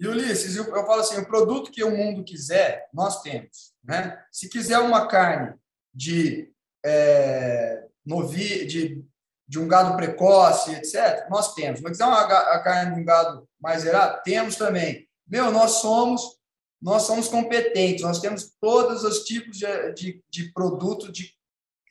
E 0.00 0.06
Ulisses, 0.06 0.54
eu, 0.54 0.64
eu 0.64 0.86
falo 0.86 1.00
assim, 1.00 1.18
o 1.18 1.26
produto 1.26 1.72
que 1.72 1.82
o 1.82 1.90
mundo 1.90 2.22
quiser, 2.22 2.88
nós 2.94 3.20
temos. 3.20 3.72
Né? 3.82 4.16
Se 4.30 4.48
quiser 4.48 4.78
uma 4.78 5.08
carne 5.08 5.54
de, 5.92 6.52
é, 6.86 7.84
novi, 8.06 8.64
de 8.64 9.04
de 9.48 9.58
um 9.58 9.66
gado 9.66 9.96
precoce, 9.96 10.74
etc., 10.74 11.26
nós 11.30 11.54
temos. 11.54 11.80
Mas 11.80 11.92
quiser 11.92 12.04
uma, 12.04 12.20
a 12.20 12.62
carne 12.62 12.94
de 12.94 13.00
um 13.00 13.04
gado 13.04 13.48
mais 13.60 13.82
zerado, 13.82 14.20
temos 14.22 14.56
também. 14.56 15.08
Meu, 15.26 15.50
nós 15.50 15.72
somos 15.72 16.38
nós 16.80 17.02
somos 17.02 17.26
competentes, 17.28 18.04
nós 18.04 18.20
temos 18.20 18.52
todos 18.60 19.02
os 19.02 19.24
tipos 19.24 19.58
de, 19.58 19.92
de, 19.94 20.22
de 20.30 20.52
produto 20.52 21.10
de, 21.10 21.34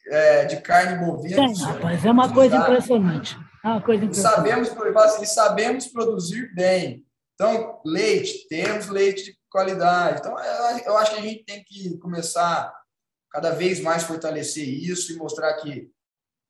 é, 0.09 0.45
de 0.45 0.61
carne 0.61 1.05
bovina. 1.05 1.53
Sim, 1.53 1.63
rapaz, 1.63 2.05
é 2.05 2.11
uma 2.11 2.33
coisa 2.33 2.55
impressionante. 2.55 3.37
É 3.63 3.67
uma 3.67 3.81
coisa 3.81 4.05
impressionante. 4.05 4.35
Sabemos, 4.35 4.69
assim, 4.97 5.25
sabemos 5.25 5.87
produzir 5.87 6.53
bem. 6.55 7.05
Então, 7.33 7.81
leite, 7.85 8.47
temos 8.47 8.87
leite 8.87 9.25
de 9.25 9.37
qualidade. 9.49 10.19
Então, 10.19 10.35
eu 10.85 10.97
acho 10.97 11.11
que 11.11 11.19
a 11.19 11.23
gente 11.23 11.43
tem 11.43 11.63
que 11.63 11.97
começar 11.97 12.73
cada 13.29 13.51
vez 13.51 13.81
mais 13.81 14.03
fortalecer 14.03 14.65
isso 14.65 15.11
e 15.11 15.17
mostrar 15.17 15.53
que 15.55 15.91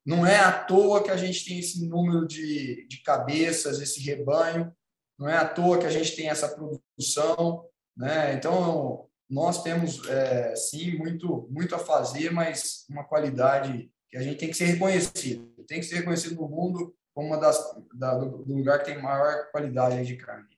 não 0.08 0.26
é 0.26 0.38
à 0.38 0.50
toa 0.50 1.02
que 1.02 1.10
a 1.10 1.18
gente 1.18 1.44
tem 1.44 1.58
esse 1.58 1.86
número 1.86 2.26
de, 2.26 2.86
de 2.88 3.02
cabeças, 3.02 3.78
esse 3.78 4.00
rebanho, 4.00 4.74
não 5.18 5.28
é 5.28 5.36
à 5.36 5.46
toa 5.46 5.76
que 5.76 5.84
a 5.84 5.90
gente 5.90 6.16
tem 6.16 6.30
essa 6.30 6.48
produção. 6.48 7.66
Né? 7.94 8.32
Então, 8.32 9.06
nós 9.28 9.62
temos, 9.62 10.08
é, 10.08 10.56
sim, 10.56 10.96
muito, 10.96 11.46
muito 11.50 11.74
a 11.74 11.78
fazer, 11.78 12.32
mas 12.32 12.86
uma 12.88 13.04
qualidade 13.04 13.90
que 14.08 14.16
a 14.16 14.22
gente 14.22 14.38
tem 14.38 14.48
que 14.48 14.56
ser 14.56 14.64
reconhecido. 14.64 15.46
Tem 15.66 15.78
que 15.78 15.84
ser 15.84 15.96
reconhecido 15.96 16.36
no 16.36 16.48
mundo 16.48 16.96
como 17.14 17.28
uma 17.28 17.36
das 17.36 17.58
da, 17.92 18.14
do, 18.14 18.50
lugar 18.50 18.78
que 18.78 18.86
tem 18.86 19.02
maior 19.02 19.50
qualidade 19.50 20.06
de 20.06 20.16
carne. 20.16 20.48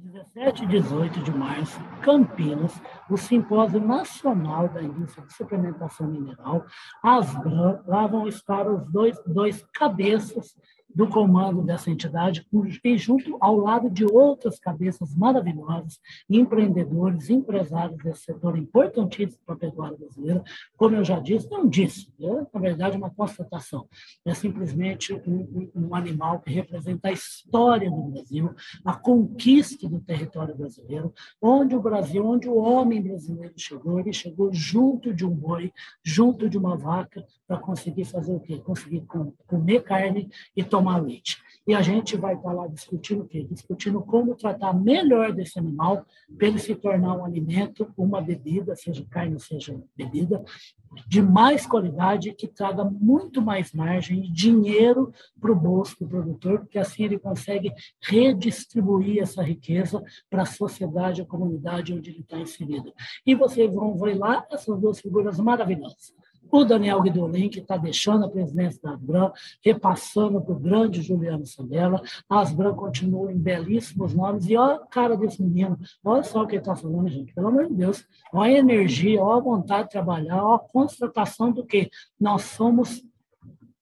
17 0.00 0.64
e 0.64 0.66
18 0.66 1.20
de 1.20 1.30
março, 1.30 1.78
Campinas, 2.02 2.80
o 3.10 3.16
Simpósio 3.16 3.80
Nacional 3.80 4.68
da 4.68 4.82
Indústria 4.82 5.26
de 5.26 5.34
Suplementação 5.34 6.06
Mineral, 6.06 6.64
ASBRAM, 7.02 7.82
lá 7.86 8.06
vão 8.06 8.26
estar 8.26 8.66
os 8.66 8.84
dois, 8.90 9.20
dois 9.26 9.62
cabeças 9.74 10.56
do 10.94 11.08
comando 11.08 11.62
dessa 11.62 11.90
entidade 11.90 12.46
e 12.84 12.98
junto 12.98 13.36
ao 13.40 13.56
lado 13.56 13.90
de 13.90 14.04
outras 14.04 14.58
cabeças 14.58 15.14
maravilhosas, 15.14 16.00
empreendedores, 16.28 17.30
empresários 17.30 17.98
desse 18.02 18.22
setor 18.22 18.56
importantíssimo 18.58 19.40
para 19.46 19.54
a 19.54 19.58
pecuária 19.58 19.96
brasileira. 19.96 20.42
Como 20.76 20.96
eu 20.96 21.04
já 21.04 21.18
disse, 21.20 21.50
não 21.50 21.68
disse, 21.68 22.12
é, 22.20 22.46
na 22.52 22.60
verdade, 22.60 22.96
uma 22.96 23.10
constatação. 23.10 23.88
É 24.24 24.34
simplesmente 24.34 25.12
um, 25.12 25.70
um, 25.74 25.94
animal 25.94 26.40
que 26.40 26.52
representa 26.52 27.08
a 27.08 27.12
história 27.12 27.90
do 27.90 28.02
Brasil, 28.02 28.54
a 28.84 28.94
conquista 28.94 29.88
do 29.88 30.00
território 30.00 30.56
brasileiro, 30.56 31.12
onde 31.40 31.74
o 31.74 31.80
Brasil, 31.80 32.26
onde 32.26 32.48
o 32.48 32.56
homem 32.56 33.02
brasileiro 33.02 33.54
chegou, 33.56 34.00
ele 34.00 34.12
chegou 34.12 34.52
junto 34.52 35.14
de 35.14 35.24
um 35.24 35.30
boi, 35.30 35.72
junto 36.02 36.48
de 36.48 36.58
uma 36.58 36.76
vaca, 36.76 37.24
para 37.50 37.58
conseguir 37.58 38.04
fazer 38.04 38.32
o 38.32 38.38
quê? 38.38 38.60
Conseguir 38.60 39.04
comer 39.48 39.82
carne 39.82 40.30
e 40.54 40.62
tomar 40.62 40.98
leite. 40.98 41.36
E 41.66 41.74
a 41.74 41.82
gente 41.82 42.16
vai 42.16 42.36
estar 42.36 42.52
lá 42.52 42.68
discutindo 42.68 43.24
o 43.24 43.26
quê? 43.26 43.44
Discutindo 43.50 44.00
como 44.02 44.36
tratar 44.36 44.72
melhor 44.72 45.32
desse 45.32 45.58
animal 45.58 46.06
para 46.38 46.46
ele 46.46 46.60
se 46.60 46.76
tornar 46.76 47.16
um 47.16 47.24
alimento, 47.24 47.92
uma 47.98 48.20
bebida, 48.20 48.76
seja 48.76 49.04
carne, 49.10 49.40
seja 49.40 49.76
bebida, 49.96 50.44
de 51.08 51.20
mais 51.20 51.66
qualidade, 51.66 52.32
que 52.34 52.46
traga 52.46 52.84
muito 52.84 53.42
mais 53.42 53.72
margem 53.72 54.26
e 54.26 54.30
dinheiro 54.30 55.12
para 55.40 55.50
o 55.50 55.56
bolso 55.56 55.96
do 55.98 56.06
produtor, 56.06 56.60
porque 56.60 56.78
assim 56.78 57.02
ele 57.02 57.18
consegue 57.18 57.72
redistribuir 58.00 59.20
essa 59.20 59.42
riqueza 59.42 60.00
para 60.30 60.42
a 60.42 60.46
sociedade, 60.46 61.20
a 61.20 61.26
comunidade 61.26 61.92
onde 61.92 62.10
ele 62.10 62.20
está 62.20 62.38
inserido. 62.38 62.94
E 63.26 63.34
vocês 63.34 63.72
vão 63.74 63.98
ver 63.98 64.16
lá 64.16 64.46
essas 64.52 64.80
duas 64.80 65.00
figuras 65.00 65.36
maravilhosas 65.40 66.14
o 66.50 66.64
Daniel 66.64 67.02
Guidolin, 67.02 67.48
que 67.48 67.60
está 67.60 67.76
deixando 67.76 68.24
a 68.24 68.28
presidência 68.28 68.80
da 68.82 68.92
Asbran, 68.92 69.32
repassando 69.64 70.40
para 70.40 70.52
o 70.52 70.58
grande 70.58 71.02
Juliano 71.02 71.46
Sandella. 71.46 72.02
A 72.28 72.40
Asbran 72.40 72.74
continua 72.74 73.32
em 73.32 73.38
belíssimos 73.38 74.14
nomes. 74.14 74.48
E 74.48 74.56
olha 74.56 74.76
a 74.76 74.86
cara 74.86 75.16
desse 75.16 75.42
menino, 75.42 75.78
olha 76.04 76.22
só 76.22 76.42
o 76.42 76.46
que 76.46 76.54
ele 76.54 76.62
está 76.62 76.74
falando, 76.74 77.08
gente, 77.08 77.34
pelo 77.34 77.48
amor 77.48 77.68
de 77.68 77.74
Deus. 77.74 78.04
Olha 78.32 78.56
a 78.56 78.58
energia, 78.58 79.22
olha 79.22 79.38
a 79.38 79.42
vontade 79.42 79.84
de 79.84 79.90
trabalhar, 79.90 80.44
olha 80.44 80.56
a 80.56 80.58
constatação 80.58 81.52
do 81.52 81.64
que 81.64 81.90
nós 82.18 82.42
somos 82.42 83.02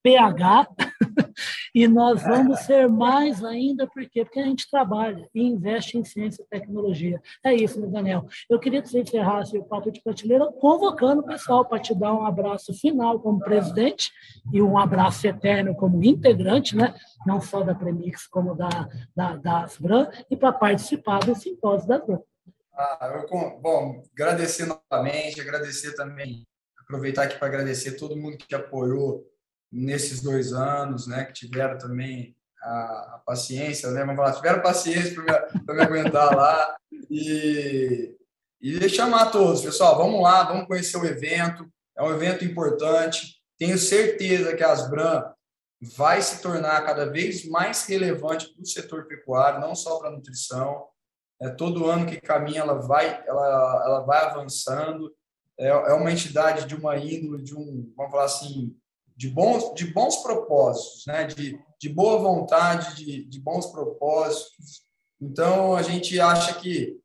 PH 0.08 0.68
e 1.74 1.86
nós 1.86 2.22
vamos 2.22 2.60
ser 2.60 2.88
mais 2.88 3.44
ainda, 3.44 3.86
por 3.86 4.08
quê? 4.08 4.24
Porque 4.24 4.40
a 4.40 4.44
gente 4.44 4.70
trabalha 4.70 5.28
e 5.34 5.42
investe 5.42 5.98
em 5.98 6.04
ciência 6.04 6.42
e 6.42 6.46
tecnologia. 6.46 7.20
É 7.44 7.54
isso, 7.54 7.78
né, 7.78 7.86
Daniel? 7.88 8.26
Eu 8.48 8.58
queria 8.58 8.80
que 8.80 8.88
você 8.88 9.00
encerrasse 9.00 9.58
o 9.58 9.64
Papo 9.64 9.92
de 9.92 10.02
Prateleira 10.02 10.50
convocando 10.52 11.20
o 11.20 11.26
pessoal 11.26 11.64
para 11.64 11.78
te 11.78 11.94
dar 11.94 12.14
um 12.14 12.24
abraço 12.24 12.72
final 12.72 13.20
como 13.20 13.38
presidente 13.40 14.10
e 14.50 14.62
um 14.62 14.78
abraço 14.78 15.26
eterno 15.26 15.74
como 15.74 16.02
integrante, 16.02 16.74
né? 16.74 16.94
não 17.26 17.38
só 17.40 17.62
da 17.62 17.74
Premix, 17.74 18.26
como 18.26 18.54
da, 18.54 18.88
da, 19.14 19.36
da 19.36 19.64
Asbran, 19.64 20.08
e 20.30 20.36
para 20.36 20.52
participar 20.52 21.20
do 21.20 21.34
simpósio 21.34 21.86
da 21.86 21.96
Asbran. 21.96 22.20
Ah, 22.72 23.26
eu, 23.30 23.60
bom, 23.60 24.02
agradecer 24.14 24.64
novamente, 24.64 25.40
agradecer 25.40 25.94
também, 25.94 26.46
aproveitar 26.78 27.24
aqui 27.24 27.36
para 27.36 27.48
agradecer 27.48 27.92
todo 27.92 28.16
mundo 28.16 28.38
que 28.38 28.54
apoiou 28.54 29.26
nesses 29.70 30.22
dois 30.22 30.52
anos, 30.52 31.07
né, 31.07 31.24
que 31.24 31.33
tiveram 31.33 31.78
também 31.78 32.37
a, 32.62 33.14
a 33.14 33.22
paciência, 33.24 33.90
né, 33.90 34.00
vamos 34.00 34.16
falar, 34.16 34.33
tiveram 34.33 34.62
paciência 34.62 35.14
para 35.22 35.50
me, 35.74 35.74
me, 35.74 35.83
aguentar 35.83 36.35
lá 36.35 36.76
e, 37.11 38.16
e 38.61 38.88
chamar 38.88 39.31
todos, 39.31 39.62
pessoal, 39.62 39.96
vamos 39.96 40.22
lá, 40.22 40.44
vamos 40.44 40.66
conhecer 40.66 40.96
o 40.96 41.07
evento, 41.07 41.66
é 41.96 42.02
um 42.02 42.12
evento 42.12 42.44
importante, 42.44 43.38
tenho 43.59 43.76
certeza 43.78 44.54
que 44.57 44.62
a 44.62 44.72
Asbran 44.72 45.24
vai 45.81 46.20
se 46.20 46.42
tornar 46.42 46.85
cada 46.85 47.07
vez 47.11 47.46
mais 47.46 47.87
relevante 47.87 48.52
para 48.52 48.62
o 48.62 48.66
setor 48.66 49.07
pecuário, 49.07 49.61
não 49.61 49.74
só 49.74 49.98
para 49.98 50.09
a 50.09 50.12
nutrição, 50.12 50.87
é, 51.40 51.48
todo 51.48 51.87
ano 51.87 52.07
que 52.07 52.20
caminha 52.20 52.62
ela 52.62 52.74
vai, 52.74 53.22
ela, 53.26 53.83
ela 53.85 54.00
vai 54.00 54.24
avançando, 54.24 55.14
é, 55.59 55.68
é 55.68 55.92
uma 55.92 56.11
entidade 56.11 56.66
de 56.66 56.74
uma 56.74 56.96
índole, 56.96 57.42
de 57.42 57.54
um, 57.54 57.92
vamos 57.96 58.11
falar 58.11 58.24
assim, 58.24 58.76
de 59.18 59.28
bons, 59.28 59.74
de 59.74 59.85
bons 59.92 60.18
propósitos, 60.18 61.04
né? 61.09 61.24
de, 61.24 61.59
de 61.81 61.88
boa 61.88 62.18
vontade, 62.20 62.94
de, 62.94 63.24
de 63.24 63.40
bons 63.40 63.66
propósitos. 63.66 64.83
Então, 65.20 65.74
a 65.74 65.83
gente 65.83 66.20
acha 66.20 66.54
que 66.54 67.00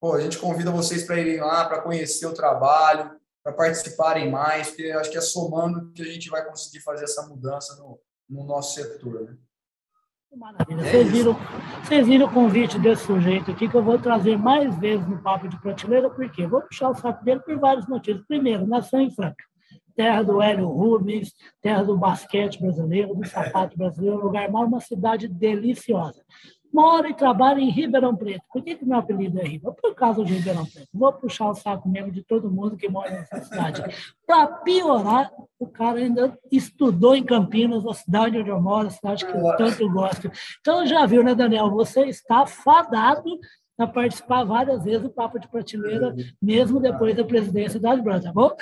pô, 0.00 0.14
a 0.14 0.20
gente 0.20 0.38
convida 0.38 0.70
vocês 0.70 1.04
para 1.04 1.18
irem 1.18 1.40
lá, 1.40 1.64
para 1.64 1.82
conhecer 1.82 2.24
o 2.24 2.32
trabalho, 2.32 3.10
para 3.42 3.52
participarem 3.52 4.30
mais, 4.30 4.68
porque 4.68 4.92
acho 4.92 5.10
que 5.10 5.18
é 5.18 5.20
somando 5.20 5.90
que 5.92 6.02
a 6.02 6.04
gente 6.04 6.30
vai 6.30 6.46
conseguir 6.46 6.84
fazer 6.84 7.02
essa 7.02 7.26
mudança 7.26 7.74
no, 7.82 7.98
no 8.28 8.46
nosso 8.46 8.76
setor. 8.76 9.22
Né? 9.22 9.36
Maravilha. 10.36 10.82
É 10.82 10.84
vocês, 10.92 11.10
viram, 11.10 11.36
vocês 11.82 12.06
viram 12.06 12.26
o 12.26 12.32
convite 12.32 12.78
desse 12.78 13.06
sujeito 13.06 13.50
aqui, 13.50 13.68
que 13.68 13.76
eu 13.76 13.82
vou 13.82 13.98
trazer 13.98 14.38
mais 14.38 14.78
vezes 14.78 15.04
no 15.08 15.20
Papo 15.20 15.48
de 15.48 15.60
Prateleira, 15.60 16.08
porque 16.10 16.46
vou 16.46 16.62
puxar 16.62 16.90
o 16.90 16.94
saco 16.94 17.24
dele 17.24 17.40
por 17.40 17.58
vários 17.58 17.88
motivos. 17.88 18.24
Primeiro, 18.28 18.68
nação 18.68 19.00
em 19.00 19.10
Franca 19.10 19.49
terra 20.00 20.22
do 20.22 20.40
Hélio 20.40 20.66
Rubens, 20.66 21.34
terra 21.60 21.82
do 21.82 21.94
basquete 21.94 22.58
brasileiro, 22.58 23.14
do 23.14 23.28
sapato 23.28 23.76
brasileiro, 23.76 24.16
um 24.16 24.22
lugar 24.22 24.50
mal, 24.50 24.64
uma 24.64 24.80
cidade 24.80 25.28
deliciosa. 25.28 26.22
moro 26.72 27.06
e 27.06 27.12
trabalho 27.12 27.60
em 27.60 27.68
Ribeirão 27.68 28.16
Preto. 28.16 28.42
Por 28.50 28.62
que, 28.62 28.76
que 28.76 28.86
meu 28.86 28.96
apelido 28.96 29.38
é 29.38 29.42
Ribeirão? 29.42 29.76
Por 29.78 29.94
causa 29.94 30.24
de 30.24 30.32
Ribeirão 30.32 30.64
Preto. 30.64 30.88
Vou 30.94 31.12
puxar 31.12 31.50
o 31.50 31.54
saco 31.54 31.86
mesmo 31.86 32.10
de 32.10 32.22
todo 32.22 32.50
mundo 32.50 32.78
que 32.78 32.88
mora 32.88 33.10
nessa 33.10 33.42
cidade. 33.42 33.82
Para 34.26 34.46
piorar, 34.46 35.30
o 35.58 35.66
cara 35.66 35.98
ainda 35.98 36.38
estudou 36.50 37.14
em 37.14 37.22
Campinas, 37.22 37.86
a 37.86 37.92
cidade 37.92 38.38
onde 38.38 38.48
eu 38.48 38.58
moro, 38.58 38.86
a 38.86 38.90
cidade 38.90 39.26
que 39.26 39.32
eu 39.32 39.56
tanto 39.58 39.86
gosto. 39.90 40.30
Então, 40.60 40.86
já 40.86 41.04
viu, 41.04 41.22
né, 41.22 41.34
Daniel? 41.34 41.68
Você 41.72 42.06
está 42.06 42.46
fadado 42.46 43.38
a 43.82 43.86
participar 43.86 44.44
várias 44.44 44.84
vezes 44.84 45.02
do 45.02 45.10
Papo 45.10 45.38
de 45.38 45.48
Prateleira, 45.48 46.14
mesmo 46.40 46.80
depois 46.80 47.16
da 47.16 47.24
presidência 47.24 47.80
da 47.80 47.92
Asbran, 47.92 48.20
tá 48.20 48.32
bom? 48.32 48.56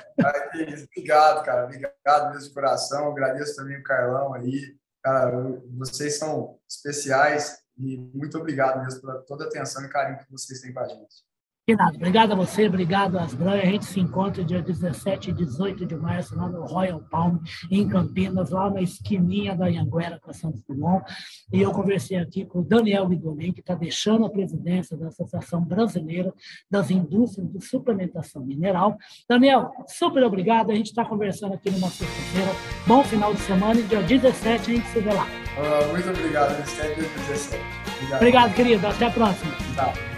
Obrigado, 0.93 1.45
cara. 1.45 1.65
Obrigado 1.65 2.31
mesmo 2.33 2.49
de 2.49 2.55
coração. 2.55 3.11
Agradeço 3.11 3.57
também 3.57 3.79
o 3.79 3.83
Carlão 3.83 4.35
aí. 4.35 4.77
Cara, 5.03 5.61
vocês 5.77 6.19
são 6.19 6.59
especiais 6.69 7.59
e 7.79 7.97
muito 8.15 8.37
obrigado 8.39 8.83
mesmo 8.83 9.01
por 9.01 9.25
toda 9.25 9.45
a 9.45 9.47
atenção 9.47 9.85
e 9.85 9.89
carinho 9.89 10.19
que 10.19 10.31
vocês 10.31 10.61
têm 10.61 10.73
com 10.73 10.81
a 10.81 10.89
gente. 10.89 11.28
De 11.69 11.77
nada. 11.77 11.95
Obrigado 11.97 12.33
a 12.33 12.35
você, 12.35 12.67
obrigado 12.67 13.19
às 13.19 13.35
Bran. 13.35 13.53
A 13.53 13.67
gente 13.67 13.85
se 13.85 14.01
encontra 14.01 14.43
dia 14.43 14.63
17 14.63 15.29
e 15.29 15.33
18 15.35 15.85
de 15.85 15.97
março 15.97 16.35
lá 16.35 16.49
no 16.49 16.65
Royal 16.65 16.99
Palm, 17.11 17.41
em 17.71 17.87
Campinas, 17.87 18.49
lá 18.49 18.71
na 18.71 18.81
esquininha 18.81 19.55
da 19.55 19.67
Anhanguera 19.67 20.19
com 20.19 20.31
a 20.31 20.33
Santos 20.33 20.63
Dumont. 20.63 21.05
E 21.53 21.61
eu 21.61 21.71
conversei 21.71 22.17
aqui 22.17 22.47
com 22.47 22.61
o 22.61 22.65
Daniel 22.65 23.07
Guidolin, 23.07 23.53
que 23.53 23.61
está 23.61 23.75
deixando 23.75 24.25
a 24.25 24.31
presidência 24.31 24.97
da 24.97 25.09
Associação 25.09 25.63
Brasileira 25.63 26.33
das 26.71 26.91
Indústrias 26.91 27.47
de 27.53 27.63
Suplementação 27.63 28.43
Mineral. 28.47 28.97
Daniel, 29.29 29.71
super 29.89 30.23
obrigado. 30.23 30.71
A 30.71 30.75
gente 30.75 30.87
está 30.87 31.05
conversando 31.05 31.53
aqui 31.53 31.71
numa 31.71 31.91
sexta-feira. 31.91 32.51
Bom 32.87 33.05
final 33.05 33.35
de 33.35 33.41
semana 33.41 33.79
e 33.79 33.83
dia 33.83 34.03
17 34.03 34.71
a 34.71 34.75
gente 34.75 34.89
se 34.89 35.01
vê 35.01 35.13
lá. 35.13 35.27
Uh, 35.27 35.93
muito 35.93 36.09
obrigado. 36.09 36.53
Até 36.53 36.95
dia 36.95 37.05
17. 37.29 37.63
Obrigado. 37.99 38.17
obrigado, 38.17 38.55
querido. 38.55 38.87
Até 38.87 39.05
a 39.05 39.11
próxima. 39.11 39.53
Tchau. 39.75 40.18